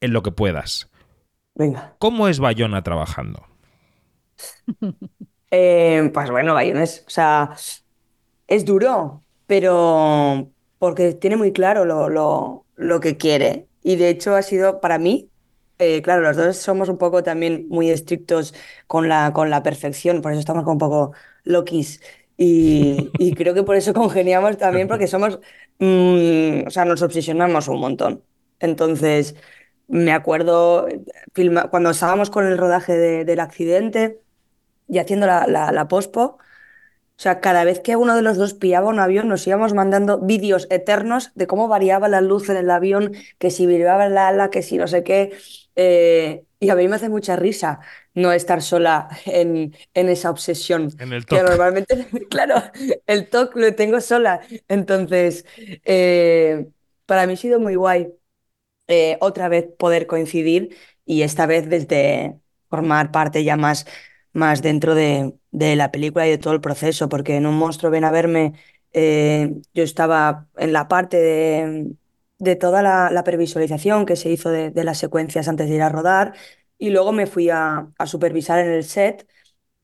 en 0.00 0.12
lo 0.12 0.22
que 0.22 0.30
puedas. 0.32 0.90
Venga. 1.56 1.98
¿Cómo 1.98 2.28
es 2.28 2.38
Bayona 2.38 2.82
trabajando? 2.82 3.44
Eh, 5.50 6.10
pues 6.12 6.30
bueno, 6.30 6.54
Bayones, 6.54 7.04
o 7.06 7.10
sea, 7.10 7.54
es 8.46 8.64
duro, 8.64 9.24
pero 9.46 10.52
porque 10.78 11.14
tiene 11.14 11.36
muy 11.36 11.52
claro 11.52 11.84
lo, 11.84 12.08
lo, 12.08 12.66
lo 12.76 13.00
que 13.00 13.16
quiere. 13.16 13.68
Y 13.82 13.96
de 13.96 14.08
hecho 14.10 14.34
ha 14.34 14.42
sido 14.42 14.80
para 14.80 14.98
mí 14.98 15.30
eh, 15.78 16.02
claro, 16.02 16.22
los 16.22 16.36
dos 16.36 16.56
somos 16.58 16.88
un 16.88 16.98
poco 16.98 17.22
también 17.22 17.66
muy 17.68 17.90
estrictos 17.90 18.54
con 18.86 19.08
la, 19.08 19.32
con 19.34 19.50
la 19.50 19.62
perfección, 19.62 20.22
por 20.22 20.32
eso 20.32 20.40
estamos 20.40 20.64
como 20.64 20.74
un 20.74 20.78
poco 20.78 21.12
loquis. 21.44 22.00
Y, 22.38 23.12
y 23.18 23.34
creo 23.36 23.54
que 23.54 23.62
por 23.64 23.76
eso 23.76 23.92
congeniamos 23.94 24.56
también, 24.58 24.88
porque 24.88 25.06
somos, 25.06 25.38
mm, 25.78 26.66
o 26.66 26.70
sea, 26.70 26.84
nos 26.86 27.02
obsesionamos 27.02 27.68
un 27.68 27.80
montón. 27.80 28.24
Entonces, 28.60 29.36
me 29.88 30.12
acuerdo 30.12 30.86
filma- 31.34 31.68
cuando 31.70 31.90
estábamos 31.90 32.30
con 32.30 32.46
el 32.46 32.58
rodaje 32.58 32.94
de- 32.96 33.24
del 33.24 33.40
accidente 33.40 34.20
y 34.88 34.98
haciendo 34.98 35.26
la, 35.26 35.46
la, 35.48 35.72
la 35.72 35.88
pospo. 35.88 36.38
O 37.18 37.22
sea, 37.22 37.40
cada 37.40 37.64
vez 37.64 37.80
que 37.80 37.96
uno 37.96 38.14
de 38.14 38.22
los 38.22 38.36
dos 38.36 38.54
pillaba 38.54 38.88
un 38.88 39.00
avión, 39.00 39.28
nos 39.28 39.46
íbamos 39.46 39.72
mandando 39.74 40.20
vídeos 40.20 40.66
eternos 40.70 41.32
de 41.34 41.46
cómo 41.46 41.66
variaba 41.68 42.08
la 42.08 42.20
luz 42.20 42.50
en 42.50 42.58
el 42.58 42.70
avión, 42.70 43.12
que 43.38 43.50
si 43.50 43.66
vibraba 43.66 44.06
el 44.06 44.18
ala, 44.18 44.50
que 44.50 44.62
si 44.62 44.76
no 44.76 44.86
sé 44.86 45.02
qué. 45.02 45.32
Eh, 45.76 46.44
y 46.60 46.70
a 46.70 46.74
mí 46.74 46.88
me 46.88 46.96
hace 46.96 47.08
mucha 47.08 47.36
risa 47.36 47.80
no 48.14 48.32
estar 48.32 48.62
sola 48.62 49.08
en, 49.26 49.74
en 49.94 50.08
esa 50.08 50.30
obsesión. 50.30 50.90
En 50.98 51.12
el 51.12 51.24
Que 51.26 51.38
TOC. 51.38 51.50
normalmente, 51.50 52.06
claro, 52.30 52.56
el 53.06 53.28
TOC 53.30 53.56
lo 53.56 53.74
tengo 53.74 54.00
sola. 54.00 54.40
Entonces, 54.68 55.46
eh, 55.84 56.66
para 57.06 57.26
mí 57.26 57.34
ha 57.34 57.36
sido 57.36 57.60
muy 57.60 57.74
guay 57.76 58.12
eh, 58.88 59.18
otra 59.20 59.48
vez 59.48 59.66
poder 59.78 60.06
coincidir 60.06 60.76
y 61.04 61.22
esta 61.22 61.46
vez 61.46 61.68
desde 61.68 62.38
formar 62.68 63.12
parte 63.12 63.44
ya 63.44 63.56
más, 63.56 63.86
más 64.32 64.62
dentro 64.62 64.94
de, 64.94 65.34
de 65.50 65.76
la 65.76 65.90
película 65.92 66.26
y 66.26 66.30
de 66.30 66.38
todo 66.38 66.54
el 66.54 66.60
proceso, 66.60 67.08
porque 67.08 67.36
en 67.36 67.46
Un 67.46 67.56
monstruo 67.58 67.90
ven 67.90 68.04
a 68.04 68.10
verme 68.10 68.54
eh, 68.92 69.52
yo 69.74 69.82
estaba 69.82 70.48
en 70.56 70.72
la 70.72 70.88
parte 70.88 71.18
de, 71.18 71.92
de 72.38 72.56
toda 72.56 72.82
la, 72.82 73.24
previsualización 73.24 74.06
que 74.06 74.16
se 74.16 74.30
hizo 74.30 74.50
de, 74.50 74.70
de 74.70 74.84
las 74.84 74.98
secuencias 74.98 75.48
antes 75.48 75.68
de 75.68 75.74
ir 75.76 75.82
a 75.82 75.88
rodar 75.90 76.34
y 76.78 76.90
luego 76.90 77.12
me 77.12 77.26
fui 77.26 77.50
a, 77.50 77.88
a 77.98 78.06
supervisar 78.06 78.58
en 78.60 78.72
el 78.72 78.84
set 78.84 79.26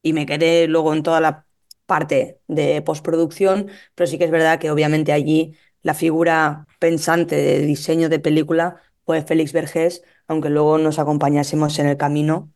y 0.02 0.12
me 0.12 0.26
quedé 0.26 0.66
luego 0.68 0.92
en 0.94 1.02
toda 1.02 1.20
la 1.20 1.46
parte 1.86 2.40
de 2.48 2.82
postproducción, 2.82 3.68
pero 3.94 4.06
sí 4.06 4.18
que 4.18 4.24
es 4.24 4.30
verdad 4.30 4.58
que 4.58 4.70
obviamente 4.70 5.12
allí 5.12 5.54
la 5.82 5.94
figura 5.94 6.66
pensante 6.78 7.36
de 7.36 7.60
diseño 7.60 8.08
de 8.08 8.18
película 8.20 8.80
fue 9.12 9.22
Félix 9.22 9.52
Vergés, 9.52 10.02
aunque 10.26 10.48
luego 10.50 10.78
nos 10.78 10.98
acompañásemos 10.98 11.78
en 11.78 11.86
el 11.86 11.96
camino. 11.98 12.52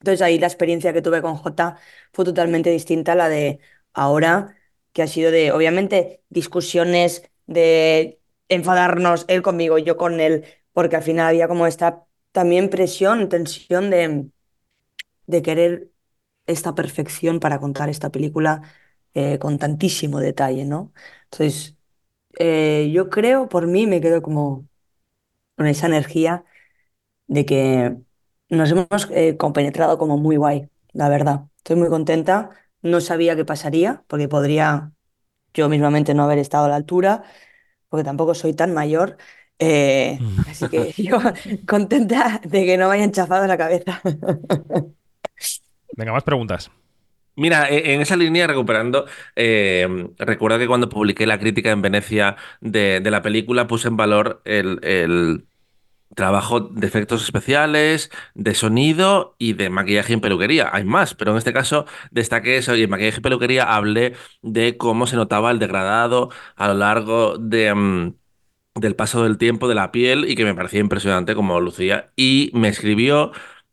Entonces 0.00 0.22
ahí 0.22 0.38
la 0.38 0.46
experiencia 0.48 0.92
que 0.92 1.02
tuve 1.02 1.22
con 1.22 1.36
Jota 1.36 1.76
fue 2.12 2.24
totalmente 2.24 2.70
distinta 2.70 3.12
a 3.12 3.14
la 3.16 3.28
de 3.28 3.60
ahora, 3.94 4.56
que 4.92 5.02
ha 5.02 5.06
sido 5.06 5.30
de, 5.30 5.52
obviamente, 5.52 6.22
discusiones 6.30 7.30
de 7.46 8.20
enfadarnos 8.48 9.24
él 9.28 9.42
conmigo, 9.42 9.78
yo 9.78 9.96
con 9.96 10.20
él, 10.20 10.44
porque 10.72 10.96
al 10.96 11.02
final 11.02 11.28
había 11.28 11.48
como 11.48 11.66
esta 11.66 12.04
también 12.32 12.70
presión, 12.70 13.28
tensión 13.28 13.90
de, 13.90 14.28
de 15.26 15.42
querer 15.42 15.90
esta 16.46 16.74
perfección 16.74 17.40
para 17.40 17.60
contar 17.60 17.88
esta 17.88 18.10
película 18.10 18.62
eh, 19.14 19.38
con 19.38 19.58
tantísimo 19.58 20.20
detalle, 20.20 20.64
¿no? 20.64 20.92
Entonces, 21.24 21.76
eh, 22.38 22.90
yo 22.94 23.10
creo, 23.10 23.48
por 23.48 23.66
mí, 23.68 23.86
me 23.86 24.00
quedo 24.00 24.22
como 24.22 24.68
con 25.62 25.68
esa 25.68 25.86
energía 25.86 26.44
de 27.26 27.46
que 27.46 27.96
nos 28.50 28.70
hemos 28.72 29.08
eh, 29.12 29.36
compenetrado 29.36 29.98
como 29.98 30.18
muy 30.18 30.36
guay, 30.36 30.68
la 30.92 31.08
verdad. 31.08 31.42
Estoy 31.58 31.76
muy 31.76 31.88
contenta. 31.88 32.50
No 32.82 33.00
sabía 33.00 33.36
qué 33.36 33.44
pasaría, 33.44 34.04
porque 34.08 34.28
podría 34.28 34.92
yo 35.54 35.68
mismamente 35.68 36.14
no 36.14 36.24
haber 36.24 36.38
estado 36.38 36.66
a 36.66 36.68
la 36.70 36.76
altura, 36.76 37.24
porque 37.88 38.04
tampoco 38.04 38.34
soy 38.34 38.54
tan 38.54 38.74
mayor. 38.74 39.18
Eh, 39.60 40.26
así 40.46 40.68
que 40.70 40.92
yo 40.98 41.18
contenta 41.68 42.40
de 42.44 42.66
que 42.66 42.78
no 42.78 42.88
me 42.90 42.96
hayan 42.96 43.12
chafado 43.12 43.46
la 43.48 43.58
cabeza. 43.58 44.02
Venga, 45.96 46.12
más 46.12 46.24
preguntas. 46.24 46.70
Mira, 47.36 47.68
e- 47.70 47.94
en 47.94 48.00
esa 48.02 48.16
línea, 48.16 48.46
recuperando, 48.46 49.06
eh, 49.36 49.88
recuerdo 50.18 50.58
que 50.58 50.68
cuando 50.68 50.88
publiqué 50.90 51.26
la 51.26 51.38
crítica 51.40 51.70
en 51.72 51.82
Venecia 51.82 52.36
de, 52.60 53.00
de 53.00 53.10
la 53.12 53.22
película, 53.22 53.66
puse 53.68 53.88
en 53.88 53.96
valor 53.96 54.42
el, 54.44 54.80
el 54.84 55.46
trabajo 56.14 56.60
de 56.60 56.86
efectos 56.86 57.22
especiales, 57.24 58.10
de 58.34 58.54
sonido 58.54 59.34
y 59.38 59.54
de 59.54 59.70
maquillaje 59.70 60.12
en 60.12 60.20
peluquería. 60.20 60.70
Hay 60.72 60.84
más, 60.84 61.14
pero 61.14 61.32
en 61.32 61.38
este 61.38 61.52
caso 61.52 61.86
destaqué 62.10 62.56
eso 62.58 62.76
y 62.76 62.82
en 62.82 62.90
maquillaje 62.90 63.18
y 63.18 63.22
peluquería 63.22 63.74
hablé 63.74 64.14
de 64.42 64.76
cómo 64.76 65.06
se 65.06 65.16
notaba 65.16 65.50
el 65.50 65.58
degradado 65.58 66.30
a 66.56 66.68
lo 66.68 66.74
largo 66.74 67.38
de... 67.38 67.74
mm, 67.74 68.14
del 68.74 68.96
paso 68.96 69.22
del 69.24 69.38
tiempo 69.38 69.68
de 69.68 69.74
la 69.74 69.92
piel 69.92 70.24
y 70.28 70.34
que 70.34 70.44
me 70.44 70.54
parecía 70.54 70.80
impresionante 70.80 71.34
como 71.34 71.60
lucía. 71.60 72.12
Y 72.16 72.50
me 72.54 72.68
escribió 72.68 73.32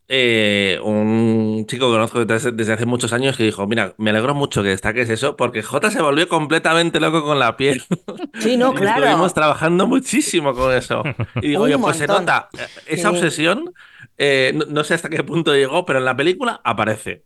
eh, 0.09 0.79
un 0.83 1.65
chico 1.67 1.87
que 1.87 1.93
conozco 1.93 2.25
desde, 2.25 2.51
desde 2.51 2.73
hace 2.73 2.85
muchos 2.87 3.13
años 3.13 3.37
que 3.37 3.43
dijo, 3.43 3.67
mira, 3.67 3.93
me 3.97 4.09
alegro 4.11 4.35
mucho 4.35 4.63
que 4.63 4.69
destaques 4.69 5.09
eso 5.09 5.37
porque 5.37 5.63
J 5.63 5.91
se 5.91 6.01
volvió 6.01 6.27
completamente 6.29 6.99
loco 6.99 7.23
con 7.23 7.39
la 7.39 7.57
piel. 7.57 7.83
Sí, 8.37 8.57
no, 8.57 8.73
claro. 8.73 9.05
Estuvimos 9.05 9.33
trabajando 9.33 9.87
muchísimo 9.87 10.53
con 10.55 10.73
eso. 10.73 11.15
Y 11.39 11.49
digo, 11.49 11.63
oye, 11.63 11.77
pues 11.79 11.97
se 11.97 12.07
nota 12.07 12.49
esa 12.85 13.09
Sí. 13.09 13.11
obsesión, 13.11 13.73
eh, 14.17 14.51
no, 14.55 14.65
no 14.67 14.83
sé 14.83 14.95
hasta 14.95 15.09
qué 15.09 15.23
punto 15.23 15.53
llegó, 15.55 15.85
pero 15.85 15.99
en 15.99 16.05
la 16.05 16.15
película 16.17 16.61
aparece. 16.63 17.25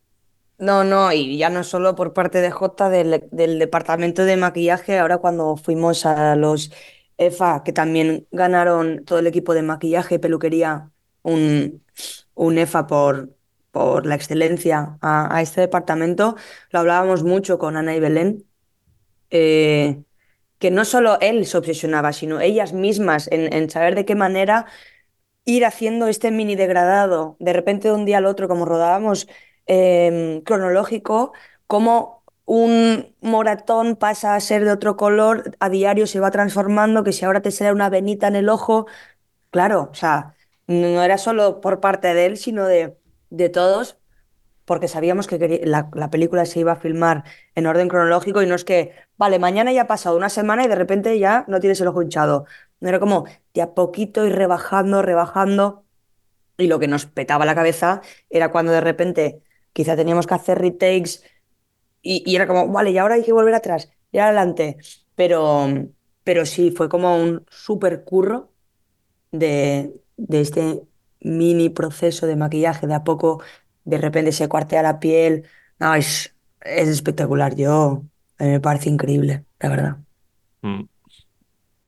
No, 0.57 0.83
no, 0.83 1.11
y 1.11 1.37
ya 1.37 1.49
no 1.49 1.63
solo 1.63 1.95
por 1.95 2.13
parte 2.13 2.39
de 2.39 2.51
J 2.51 2.89
del, 2.89 3.27
del 3.31 3.59
departamento 3.59 4.23
de 4.23 4.37
maquillaje, 4.37 4.97
ahora 4.99 5.17
cuando 5.17 5.57
fuimos 5.57 6.05
a 6.05 6.35
los 6.35 6.71
EFA, 7.17 7.63
que 7.63 7.73
también 7.73 8.27
ganaron 8.31 9.03
todo 9.03 9.19
el 9.19 9.27
equipo 9.27 9.53
de 9.53 9.63
maquillaje 9.63 10.19
peluquería 10.19 10.91
un, 11.23 11.83
un 12.35 12.57
EFA 12.57 12.87
por, 12.87 13.35
por 13.71 14.05
la 14.05 14.15
excelencia 14.15 14.97
a, 15.01 15.35
a 15.35 15.41
este 15.41 15.61
departamento, 15.61 16.35
lo 16.71 16.79
hablábamos 16.79 17.23
mucho 17.23 17.57
con 17.59 17.77
Ana 17.77 17.95
y 17.95 17.99
Belén, 17.99 18.45
eh, 19.29 20.03
que 20.59 20.71
no 20.71 20.85
solo 20.85 21.19
él 21.21 21.45
se 21.45 21.57
obsesionaba, 21.57 22.13
sino 22.13 22.41
ellas 22.41 22.73
mismas 22.73 23.29
en, 23.31 23.53
en 23.53 23.69
saber 23.69 23.95
de 23.95 24.05
qué 24.05 24.15
manera 24.15 24.67
ir 25.45 25.65
haciendo 25.65 26.07
este 26.07 26.31
mini 26.31 26.55
degradado, 26.55 27.35
de 27.39 27.53
repente 27.53 27.87
de 27.89 27.93
un 27.95 28.05
día 28.05 28.17
al 28.19 28.25
otro, 28.25 28.47
como 28.47 28.65
rodábamos 28.65 29.27
eh, 29.67 30.41
cronológico, 30.45 31.33
como 31.67 32.23
un 32.45 33.15
moratón 33.21 33.95
pasa 33.95 34.35
a 34.35 34.39
ser 34.39 34.65
de 34.65 34.71
otro 34.71 34.97
color, 34.97 35.55
a 35.59 35.69
diario 35.69 36.07
se 36.07 36.19
va 36.19 36.31
transformando, 36.31 37.03
que 37.03 37.13
si 37.13 37.25
ahora 37.25 37.41
te 37.41 37.51
sale 37.51 37.71
una 37.73 37.89
venita 37.89 38.27
en 38.27 38.35
el 38.35 38.49
ojo, 38.49 38.87
claro, 39.51 39.89
o 39.91 39.95
sea, 39.95 40.35
no 40.67 41.03
era 41.03 41.17
solo 41.17 41.61
por 41.61 41.79
parte 41.79 42.13
de 42.13 42.25
él, 42.27 42.37
sino 42.37 42.65
de, 42.65 42.97
de 43.29 43.49
todos, 43.49 43.97
porque 44.65 44.87
sabíamos 44.87 45.27
que 45.27 45.61
la, 45.65 45.89
la 45.93 46.09
película 46.09 46.45
se 46.45 46.59
iba 46.61 46.73
a 46.73 46.75
filmar 46.77 47.25
en 47.55 47.67
orden 47.67 47.89
cronológico 47.89 48.41
y 48.41 48.47
no 48.47 48.55
es 48.55 48.65
que, 48.65 48.93
vale, 49.17 49.39
mañana 49.39 49.73
ya 49.73 49.83
ha 49.83 49.87
pasado 49.87 50.17
una 50.17 50.29
semana 50.29 50.65
y 50.65 50.67
de 50.69 50.75
repente 50.75 51.19
ya 51.19 51.45
no 51.47 51.59
tienes 51.59 51.81
el 51.81 51.87
ojo 51.87 52.01
hinchado. 52.01 52.45
Era 52.81 52.99
como 52.99 53.25
de 53.53 53.61
a 53.61 53.73
poquito 53.75 54.25
ir 54.25 54.33
rebajando, 54.35 55.01
rebajando. 55.01 55.85
Y 56.57 56.67
lo 56.67 56.79
que 56.79 56.87
nos 56.87 57.05
petaba 57.07 57.45
la 57.45 57.55
cabeza 57.55 58.01
era 58.29 58.51
cuando 58.51 58.71
de 58.71 58.81
repente 58.81 59.43
quizá 59.73 59.95
teníamos 59.95 60.27
que 60.27 60.35
hacer 60.35 60.59
retakes 60.59 61.21
y, 62.01 62.23
y 62.29 62.35
era 62.35 62.47
como, 62.47 62.67
vale, 62.71 62.91
y 62.91 62.97
ahora 62.97 63.15
hay 63.15 63.23
que 63.23 63.33
volver 63.33 63.53
atrás, 63.55 63.91
y 64.11 64.19
adelante. 64.19 64.77
Pero, 65.15 65.67
pero 66.23 66.45
sí, 66.45 66.71
fue 66.71 66.89
como 66.89 67.17
un 67.17 67.45
súper 67.49 68.03
curro 68.03 68.51
de, 69.31 69.93
de 70.17 70.41
este 70.41 70.81
mini 71.21 71.69
proceso 71.69 72.27
de 72.27 72.35
maquillaje. 72.35 72.87
De 72.87 72.93
a 72.93 73.03
poco, 73.03 73.41
de 73.83 73.97
repente 73.97 74.31
se 74.31 74.47
cuartea 74.49 74.81
la 74.83 74.99
piel. 74.99 75.45
No, 75.79 75.95
es, 75.95 76.35
es 76.61 76.87
espectacular. 76.89 77.55
Yo, 77.55 78.03
a 78.37 78.43
mí 78.43 78.49
me 78.51 78.59
parece 78.59 78.89
increíble, 78.89 79.45
la 79.59 79.69
verdad. 79.69 79.97
Mm. 80.61 80.83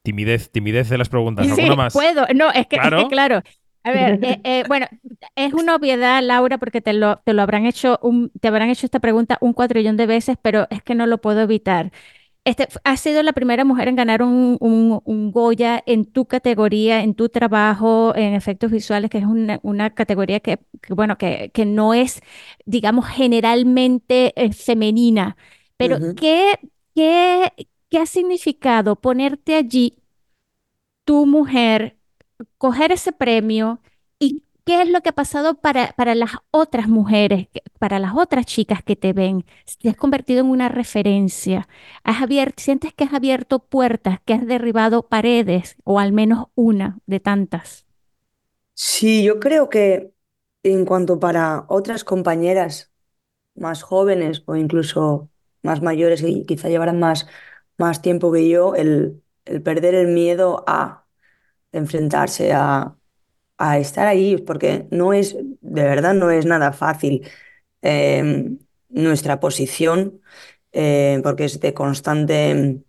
Timidez, 0.03 0.51
timidez 0.51 0.89
de 0.89 0.97
las 0.97 1.09
preguntas. 1.09 1.45
Sí, 1.45 1.51
¿Alguna 1.51 1.75
más? 1.75 1.93
puedo. 1.93 2.25
No, 2.35 2.51
es 2.51 2.67
que, 2.67 2.75
es 2.75 2.81
que 2.81 2.89
Claro. 2.89 3.07
claro. 3.07 3.41
A 3.83 3.91
ver, 3.91 4.19
eh, 4.23 4.41
eh, 4.43 4.63
bueno, 4.67 4.87
es 5.35 5.53
una 5.53 5.75
obviedad, 5.75 6.21
Laura, 6.23 6.57
porque 6.57 6.81
te 6.81 6.93
lo, 6.93 7.17
te 7.17 7.33
lo 7.33 7.41
habrán 7.43 7.65
hecho 7.65 7.99
un, 8.01 8.31
te 8.41 8.47
habrán 8.47 8.69
hecho 8.69 8.85
esta 8.87 8.99
pregunta 8.99 9.37
un 9.41 9.53
cuatrillón 9.53 9.95
de 9.95 10.07
veces, 10.07 10.37
pero 10.41 10.67
es 10.71 10.81
que 10.81 10.95
no 10.95 11.05
lo 11.05 11.19
puedo 11.19 11.41
evitar. 11.41 11.91
Este, 12.45 12.67
has 12.83 12.99
sido 13.01 13.23
la 13.23 13.33
primera 13.33 13.65
mujer 13.65 13.87
en 13.87 13.95
ganar 13.95 14.21
un, 14.21 14.57
un- 14.61 15.01
un 15.03 15.31
Goya 15.31 15.81
en 15.87 16.05
tu 16.05 16.27
categoría, 16.27 17.01
en 17.01 17.15
tu 17.15 17.29
trabajo 17.29 18.15
en 18.15 18.33
efectos 18.35 18.69
visuales, 18.71 19.09
que 19.09 19.17
es 19.17 19.25
una, 19.25 19.59
una 19.63 19.95
categoría 19.95 20.39
que, 20.39 20.59
que, 20.81 20.93
bueno, 20.93 21.17
que, 21.17 21.49
que 21.53 21.65
no 21.65 21.93
es, 21.95 22.21
digamos, 22.65 23.07
generalmente 23.07 24.33
eh, 24.35 24.53
femenina. 24.53 25.37
Pero. 25.77 25.99
¿qué, 26.15 26.53
qué, 26.95 27.51
qué 27.89 27.97
ha 27.99 28.05
significado 28.05 28.95
ponerte 28.95 29.55
allí, 29.55 29.97
tu 31.05 31.25
mujer, 31.25 31.97
coger 32.57 32.91
ese 32.91 33.11
premio 33.13 33.81
qué 34.65 34.81
es 34.81 34.89
lo 34.89 35.01
que 35.01 35.09
ha 35.09 35.13
pasado 35.13 35.55
para, 35.61 35.93
para 35.93 36.15
las 36.15 36.31
otras 36.51 36.87
mujeres, 36.87 37.47
para 37.79 37.99
las 37.99 38.13
otras 38.15 38.45
chicas 38.45 38.83
que 38.83 38.95
te 38.95 39.13
ven? 39.13 39.45
Te 39.79 39.89
has 39.89 39.95
convertido 39.95 40.41
en 40.41 40.47
una 40.47 40.69
referencia. 40.69 41.67
Has 42.03 42.21
abierto, 42.21 42.61
sientes 42.63 42.93
que 42.93 43.05
has 43.05 43.13
abierto 43.13 43.59
puertas, 43.59 44.19
que 44.25 44.33
has 44.33 44.45
derribado 44.45 45.07
paredes, 45.07 45.75
o 45.83 45.99
al 45.99 46.11
menos 46.11 46.47
una 46.55 46.99
de 47.05 47.19
tantas. 47.19 47.85
Sí, 48.73 49.23
yo 49.23 49.39
creo 49.39 49.69
que 49.69 50.11
en 50.63 50.85
cuanto 50.85 51.19
para 51.19 51.65
otras 51.69 52.03
compañeras 52.03 52.91
más 53.55 53.83
jóvenes 53.83 54.43
o 54.47 54.55
incluso 54.55 55.29
más 55.63 55.81
mayores 55.81 56.21
y 56.23 56.45
quizá 56.45 56.69
llevarán 56.69 56.99
más, 56.99 57.27
más 57.77 58.01
tiempo 58.01 58.31
que 58.31 58.49
yo, 58.49 58.75
el 58.75 59.21
perder 59.63 59.95
el 59.95 60.07
miedo 60.07 60.63
a 60.67 61.05
enfrentarse 61.71 62.53
a, 62.53 62.97
a 63.57 63.79
estar 63.79 64.07
ahí, 64.07 64.37
porque 64.37 64.87
no 64.91 65.13
es, 65.13 65.35
de 65.61 65.83
verdad, 65.83 66.13
no 66.13 66.31
es 66.31 66.45
nada 66.45 66.73
fácil 66.73 67.27
eh, 67.81 68.57
nuestra 68.89 69.39
posición, 69.39 70.21
eh, 70.73 71.21
porque 71.23 71.45
es 71.45 71.59
de 71.59 71.73
constante 71.73 72.83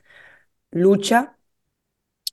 lucha 0.72 1.38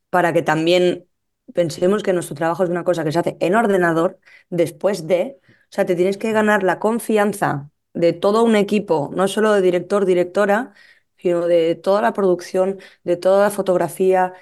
para 0.09 0.33
que 0.33 0.41
también 0.41 1.07
pensemos 1.53 2.03
que 2.03 2.13
nuestro 2.13 2.35
trabajo 2.35 2.63
es 2.63 2.69
una 2.69 2.83
cosa 2.83 3.03
que 3.03 3.11
se 3.11 3.19
hace 3.19 3.37
en 3.39 3.55
ordenador 3.55 4.19
después 4.49 5.07
de, 5.07 5.39
o 5.49 5.53
sea, 5.69 5.85
te 5.85 5.95
tienes 5.95 6.17
que 6.17 6.31
ganar 6.31 6.63
la 6.63 6.79
confianza 6.79 7.69
de 7.93 8.13
todo 8.13 8.43
un 8.43 8.55
equipo, 8.55 9.11
no 9.15 9.27
solo 9.27 9.53
de 9.53 9.61
director, 9.61 10.05
directora, 10.05 10.73
sino 11.17 11.47
de 11.47 11.75
toda 11.75 12.01
la 12.01 12.13
producción, 12.13 12.79
de 13.03 13.17
toda 13.17 13.43
la 13.43 13.51
fotografía, 13.51 14.33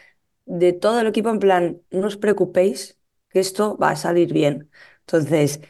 de 0.46 0.74
todo 0.74 1.00
el 1.02 1.08
equipo. 1.08 1.30
En 1.30 1.40
plan, 1.40 1.82
no 1.92 2.08
os 2.08 2.18
preocupéis, 2.18 2.98
que 3.32 3.40
esto 3.40 3.78
va 3.78 3.92
a 3.92 3.96
salir 3.96 4.34
bien. 4.34 4.70
Entonces, 5.02 5.62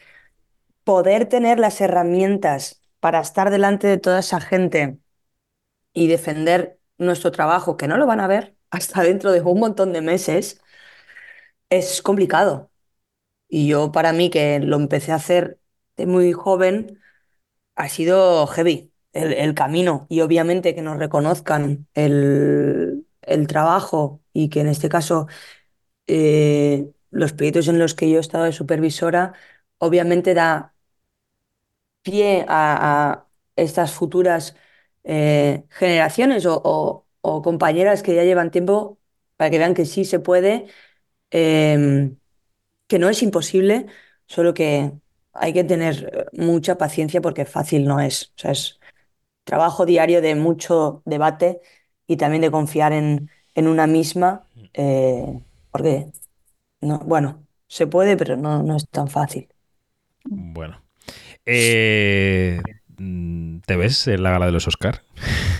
poder 0.83 1.27
tener 1.29 1.59
las 1.59 1.81
herramientas 1.81 2.81
para 2.99 3.21
estar 3.21 3.51
delante 3.51 3.87
de 3.87 3.97
toda 3.97 4.19
esa 4.19 4.41
gente 4.41 4.99
y 5.93 6.07
defender 6.07 6.79
nuestro 6.97 7.31
trabajo, 7.31 7.77
que 7.77 7.87
no 7.87 7.97
lo 7.97 8.07
van 8.07 8.19
a 8.21 8.27
ver 8.27 8.55
hasta 8.71 9.03
dentro 9.03 9.31
de 9.31 9.41
un 9.41 9.59
montón 9.59 9.93
de 9.93 10.01
meses, 10.01 10.61
es 11.69 12.01
complicado. 12.01 12.71
Y 13.49 13.67
yo 13.67 13.91
para 13.91 14.13
mí, 14.13 14.29
que 14.29 14.59
lo 14.59 14.77
empecé 14.77 15.11
a 15.13 15.15
hacer 15.15 15.59
de 15.97 16.07
muy 16.07 16.33
joven, 16.33 17.01
ha 17.75 17.89
sido 17.89 18.47
heavy 18.47 18.93
el, 19.13 19.55
camino. 19.55 20.07
Y 20.09 20.21
obviamente 20.21 20.75
que 20.75 20.81
nos 20.81 20.97
reconozcan 20.97 21.87
el, 21.95 23.07
el 23.21 23.47
trabajo 23.47 24.21
y 24.33 24.49
que 24.49 24.61
en 24.61 24.69
este 24.69 24.89
caso 24.89 25.27
eh, 26.07 26.91
los 27.11 27.33
proyectos 27.33 27.67
en 27.67 27.79
los 27.79 27.95
que 27.95 28.09
yo 28.09 28.17
he 28.17 28.21
estado 28.21 28.45
de 28.45 28.53
supervisora, 28.53 29.33
obviamente 29.79 30.33
da 30.33 30.75
pie 32.01 32.45
a, 32.47 33.11
a 33.11 33.27
estas 33.55 33.91
futuras 33.93 34.55
eh, 35.03 35.63
generaciones 35.69 36.45
o, 36.45 36.61
o- 36.63 37.05
o 37.23 37.41
compañeras 37.43 38.01
que 38.03 38.15
ya 38.15 38.23
llevan 38.23 38.49
tiempo 38.51 38.99
para 39.37 39.49
que 39.51 39.59
vean 39.59 39.73
que 39.75 39.85
sí 39.85 40.05
se 40.05 40.19
puede, 40.19 40.65
em, 41.31 42.17
que 42.87 42.99
no 42.99 43.09
es 43.09 43.23
imposible, 43.23 43.87
solo 44.27 44.53
que 44.53 44.93
hay 45.33 45.53
que 45.53 45.63
tener 45.65 46.27
eh, 46.33 46.41
mucha 46.43 46.77
paciencia 46.77 47.21
porque 47.21 47.45
fácil 47.45 47.85
no 47.85 47.99
es. 48.01 48.33
O 48.37 48.39
sea, 48.39 48.51
es 48.51 48.79
trabajo 49.43 49.85
diario 49.85 50.21
de 50.21 50.35
mucho 50.35 51.01
debate 51.05 51.61
y 52.07 52.17
también 52.17 52.41
de 52.41 52.51
confiar 52.51 52.93
en, 52.93 53.29
en 53.55 53.67
una 53.67 53.87
misma, 53.87 54.47
eh, 54.73 55.41
porque, 55.71 56.11
no, 56.81 56.99
bueno, 56.99 57.47
se 57.67 57.87
puede, 57.87 58.17
pero 58.17 58.37
no, 58.37 58.63
no 58.63 58.75
es 58.77 58.87
tan 58.89 59.07
fácil. 59.07 59.49
Bueno. 60.23 60.81
Eh, 61.45 62.61
mm, 62.97 63.59
¿Te 63.61 63.75
ves 63.77 64.07
en 64.07 64.23
la 64.23 64.31
gala 64.31 64.47
de 64.47 64.51
los 64.53 64.67
Oscar? 64.67 65.03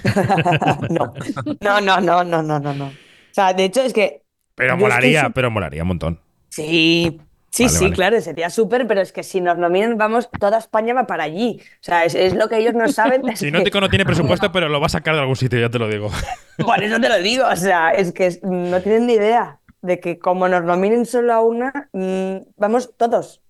No, 0.89 1.13
no, 1.61 1.81
no, 1.81 2.01
no, 2.01 2.23
no, 2.23 2.41
no, 2.43 2.59
no, 2.59 2.73
no. 2.73 2.87
O 2.89 2.97
sea, 3.33 3.53
de 3.53 3.65
hecho 3.65 3.81
es 3.81 3.93
que 3.93 4.23
Pero 4.55 4.77
molaría, 4.77 5.29
pero 5.31 5.51
molaría 5.51 5.81
un 5.83 5.87
montón. 5.89 6.19
Sí, 6.49 7.17
sí, 7.49 7.63
Vale, 7.65 7.79
sí, 7.79 7.85
vale. 7.85 7.95
claro, 7.95 8.19
sería 8.19 8.49
súper, 8.49 8.85
pero 8.87 9.01
es 9.01 9.13
que 9.13 9.23
si 9.23 9.39
nos 9.39 9.57
nominan, 9.57 9.97
vamos, 9.97 10.29
toda 10.39 10.57
España 10.57 10.93
va 10.93 11.07
para 11.07 11.23
allí. 11.23 11.59
O 11.61 11.83
sea, 11.83 12.03
es, 12.03 12.13
es 12.15 12.33
lo 12.35 12.49
que 12.49 12.57
ellos 12.57 12.73
no 12.73 12.89
saben. 12.89 13.27
es 13.29 13.39
Si 13.39 13.51
que- 13.51 13.51
no 13.51 13.63
tiene 13.89 14.05
presupuesto, 14.05 14.51
pero 14.51 14.67
lo 14.69 14.79
va 14.81 14.87
a 14.87 14.89
sacar 14.89 15.15
de 15.15 15.21
algún 15.21 15.35
sitio, 15.37 15.59
ya 15.59 15.69
te 15.69 15.79
lo 15.79 15.87
digo. 15.87 16.11
Por 16.57 16.83
eso 16.83 16.99
te 16.99 17.09
lo 17.09 17.17
digo, 17.19 17.45
o 17.47 17.55
sea, 17.55 17.91
es 17.91 18.11
que 18.13 18.39
no 18.43 18.81
tienen 18.83 19.07
ni 19.07 19.13
idea 19.13 19.60
de 19.81 19.99
que 19.99 20.19
como 20.19 20.47
nos 20.47 20.63
nominen 20.63 21.05
solo 21.05 21.33
a 21.33 21.41
una, 21.41 21.89
mm, 21.93 22.37
vamos 22.57 22.95
todos. 22.97 23.41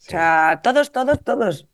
O 0.00 0.04
sea, 0.10 0.60
todos, 0.62 0.92
todos, 0.92 1.22
todos. 1.24 1.68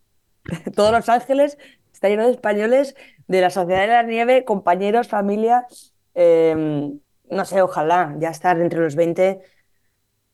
Todos 0.74 0.92
Los 0.92 1.08
Ángeles 1.08 1.58
está 1.92 2.08
lleno 2.08 2.24
de 2.26 2.32
españoles 2.32 2.96
de 3.28 3.40
la 3.42 3.50
Sociedad 3.50 3.82
de 3.82 3.88
la 3.88 4.02
Nieve, 4.02 4.44
compañeros, 4.44 5.08
familia. 5.08 5.66
eh, 6.14 6.90
no 7.30 7.44
sé, 7.44 7.62
ojalá 7.62 8.14
ya 8.18 8.30
estar 8.30 8.58
entre 8.60 8.80
los 8.80 8.96
20 8.96 9.40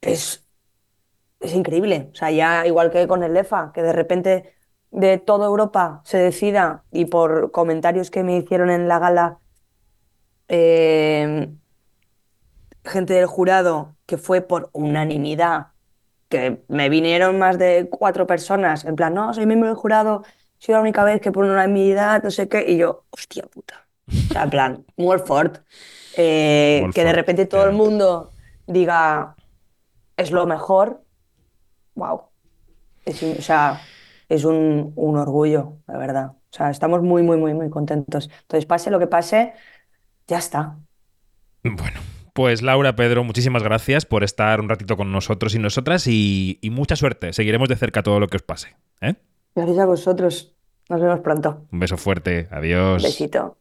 es, 0.02 0.46
es 1.40 1.54
increíble. 1.54 2.10
O 2.12 2.14
sea, 2.16 2.30
ya 2.30 2.66
igual 2.66 2.90
que 2.90 3.06
con 3.08 3.22
el 3.22 3.36
EFA, 3.36 3.72
que 3.74 3.82
de 3.82 3.92
repente 3.92 4.54
de 4.90 5.18
toda 5.18 5.46
Europa 5.46 6.02
se 6.04 6.18
decida 6.18 6.84
y 6.92 7.06
por 7.06 7.50
comentarios 7.52 8.10
que 8.10 8.22
me 8.24 8.36
hicieron 8.38 8.70
en 8.70 8.88
la 8.88 8.98
gala 8.98 9.40
eh, 10.48 11.48
gente 12.84 13.14
del 13.14 13.26
jurado 13.26 13.96
que 14.06 14.18
fue 14.18 14.40
por 14.40 14.70
unanimidad, 14.72 15.68
que 16.28 16.62
me 16.68 16.88
vinieron 16.88 17.38
más 17.38 17.58
de 17.58 17.88
cuatro 17.90 18.26
personas, 18.26 18.84
en 18.84 18.96
plan, 18.96 19.14
no, 19.14 19.32
soy 19.34 19.46
miembro 19.46 19.68
del 19.68 19.76
jurado, 19.76 20.24
soy 20.58 20.74
la 20.74 20.80
única 20.80 21.04
vez 21.04 21.20
que 21.20 21.32
por 21.32 21.44
unanimidad, 21.44 22.22
no 22.22 22.30
sé 22.30 22.48
qué, 22.48 22.64
y 22.70 22.78
yo, 22.78 23.04
hostia 23.10 23.44
puta. 23.44 23.86
O 24.08 24.32
sea, 24.32 24.44
en 24.44 24.50
plan, 24.50 24.84
Wolford, 24.96 25.58
eh, 26.16 26.86
que 26.94 27.04
de 27.04 27.12
repente 27.12 27.46
todo 27.46 27.64
el 27.64 27.72
mundo 27.72 28.32
diga, 28.66 29.36
es 30.16 30.30
lo 30.30 30.46
mejor, 30.46 31.02
wow. 31.94 32.22
Es, 33.04 33.22
o 33.22 33.42
sea, 33.42 33.80
es 34.28 34.44
un, 34.44 34.92
un 34.96 35.16
orgullo, 35.16 35.78
la 35.86 35.98
verdad. 35.98 36.32
O 36.32 36.56
sea, 36.56 36.70
estamos 36.70 37.02
muy, 37.02 37.22
muy, 37.22 37.36
muy, 37.36 37.52
muy 37.52 37.68
contentos. 37.68 38.30
Entonces, 38.42 38.66
pase 38.66 38.90
lo 38.90 38.98
que 38.98 39.06
pase, 39.06 39.54
ya 40.26 40.38
está. 40.38 40.76
Bueno, 41.62 42.00
pues 42.34 42.62
Laura, 42.62 42.96
Pedro, 42.96 43.24
muchísimas 43.24 43.62
gracias 43.62 44.04
por 44.04 44.24
estar 44.24 44.60
un 44.60 44.68
ratito 44.68 44.96
con 44.96 45.12
nosotros 45.12 45.54
y 45.54 45.58
nosotras 45.60 46.06
y, 46.06 46.58
y 46.60 46.70
mucha 46.70 46.96
suerte. 46.96 47.32
Seguiremos 47.32 47.68
de 47.68 47.76
cerca 47.76 48.02
todo 48.02 48.20
lo 48.20 48.26
que 48.26 48.36
os 48.36 48.42
pase. 48.42 48.76
¿eh? 49.00 49.14
Gracias 49.54 49.78
a 49.78 49.86
vosotros. 49.86 50.54
Nos 50.88 51.00
vemos 51.00 51.20
pronto. 51.20 51.66
Un 51.70 51.78
beso 51.78 51.96
fuerte. 51.96 52.48
Adiós. 52.50 53.02
Besito. 53.02 53.52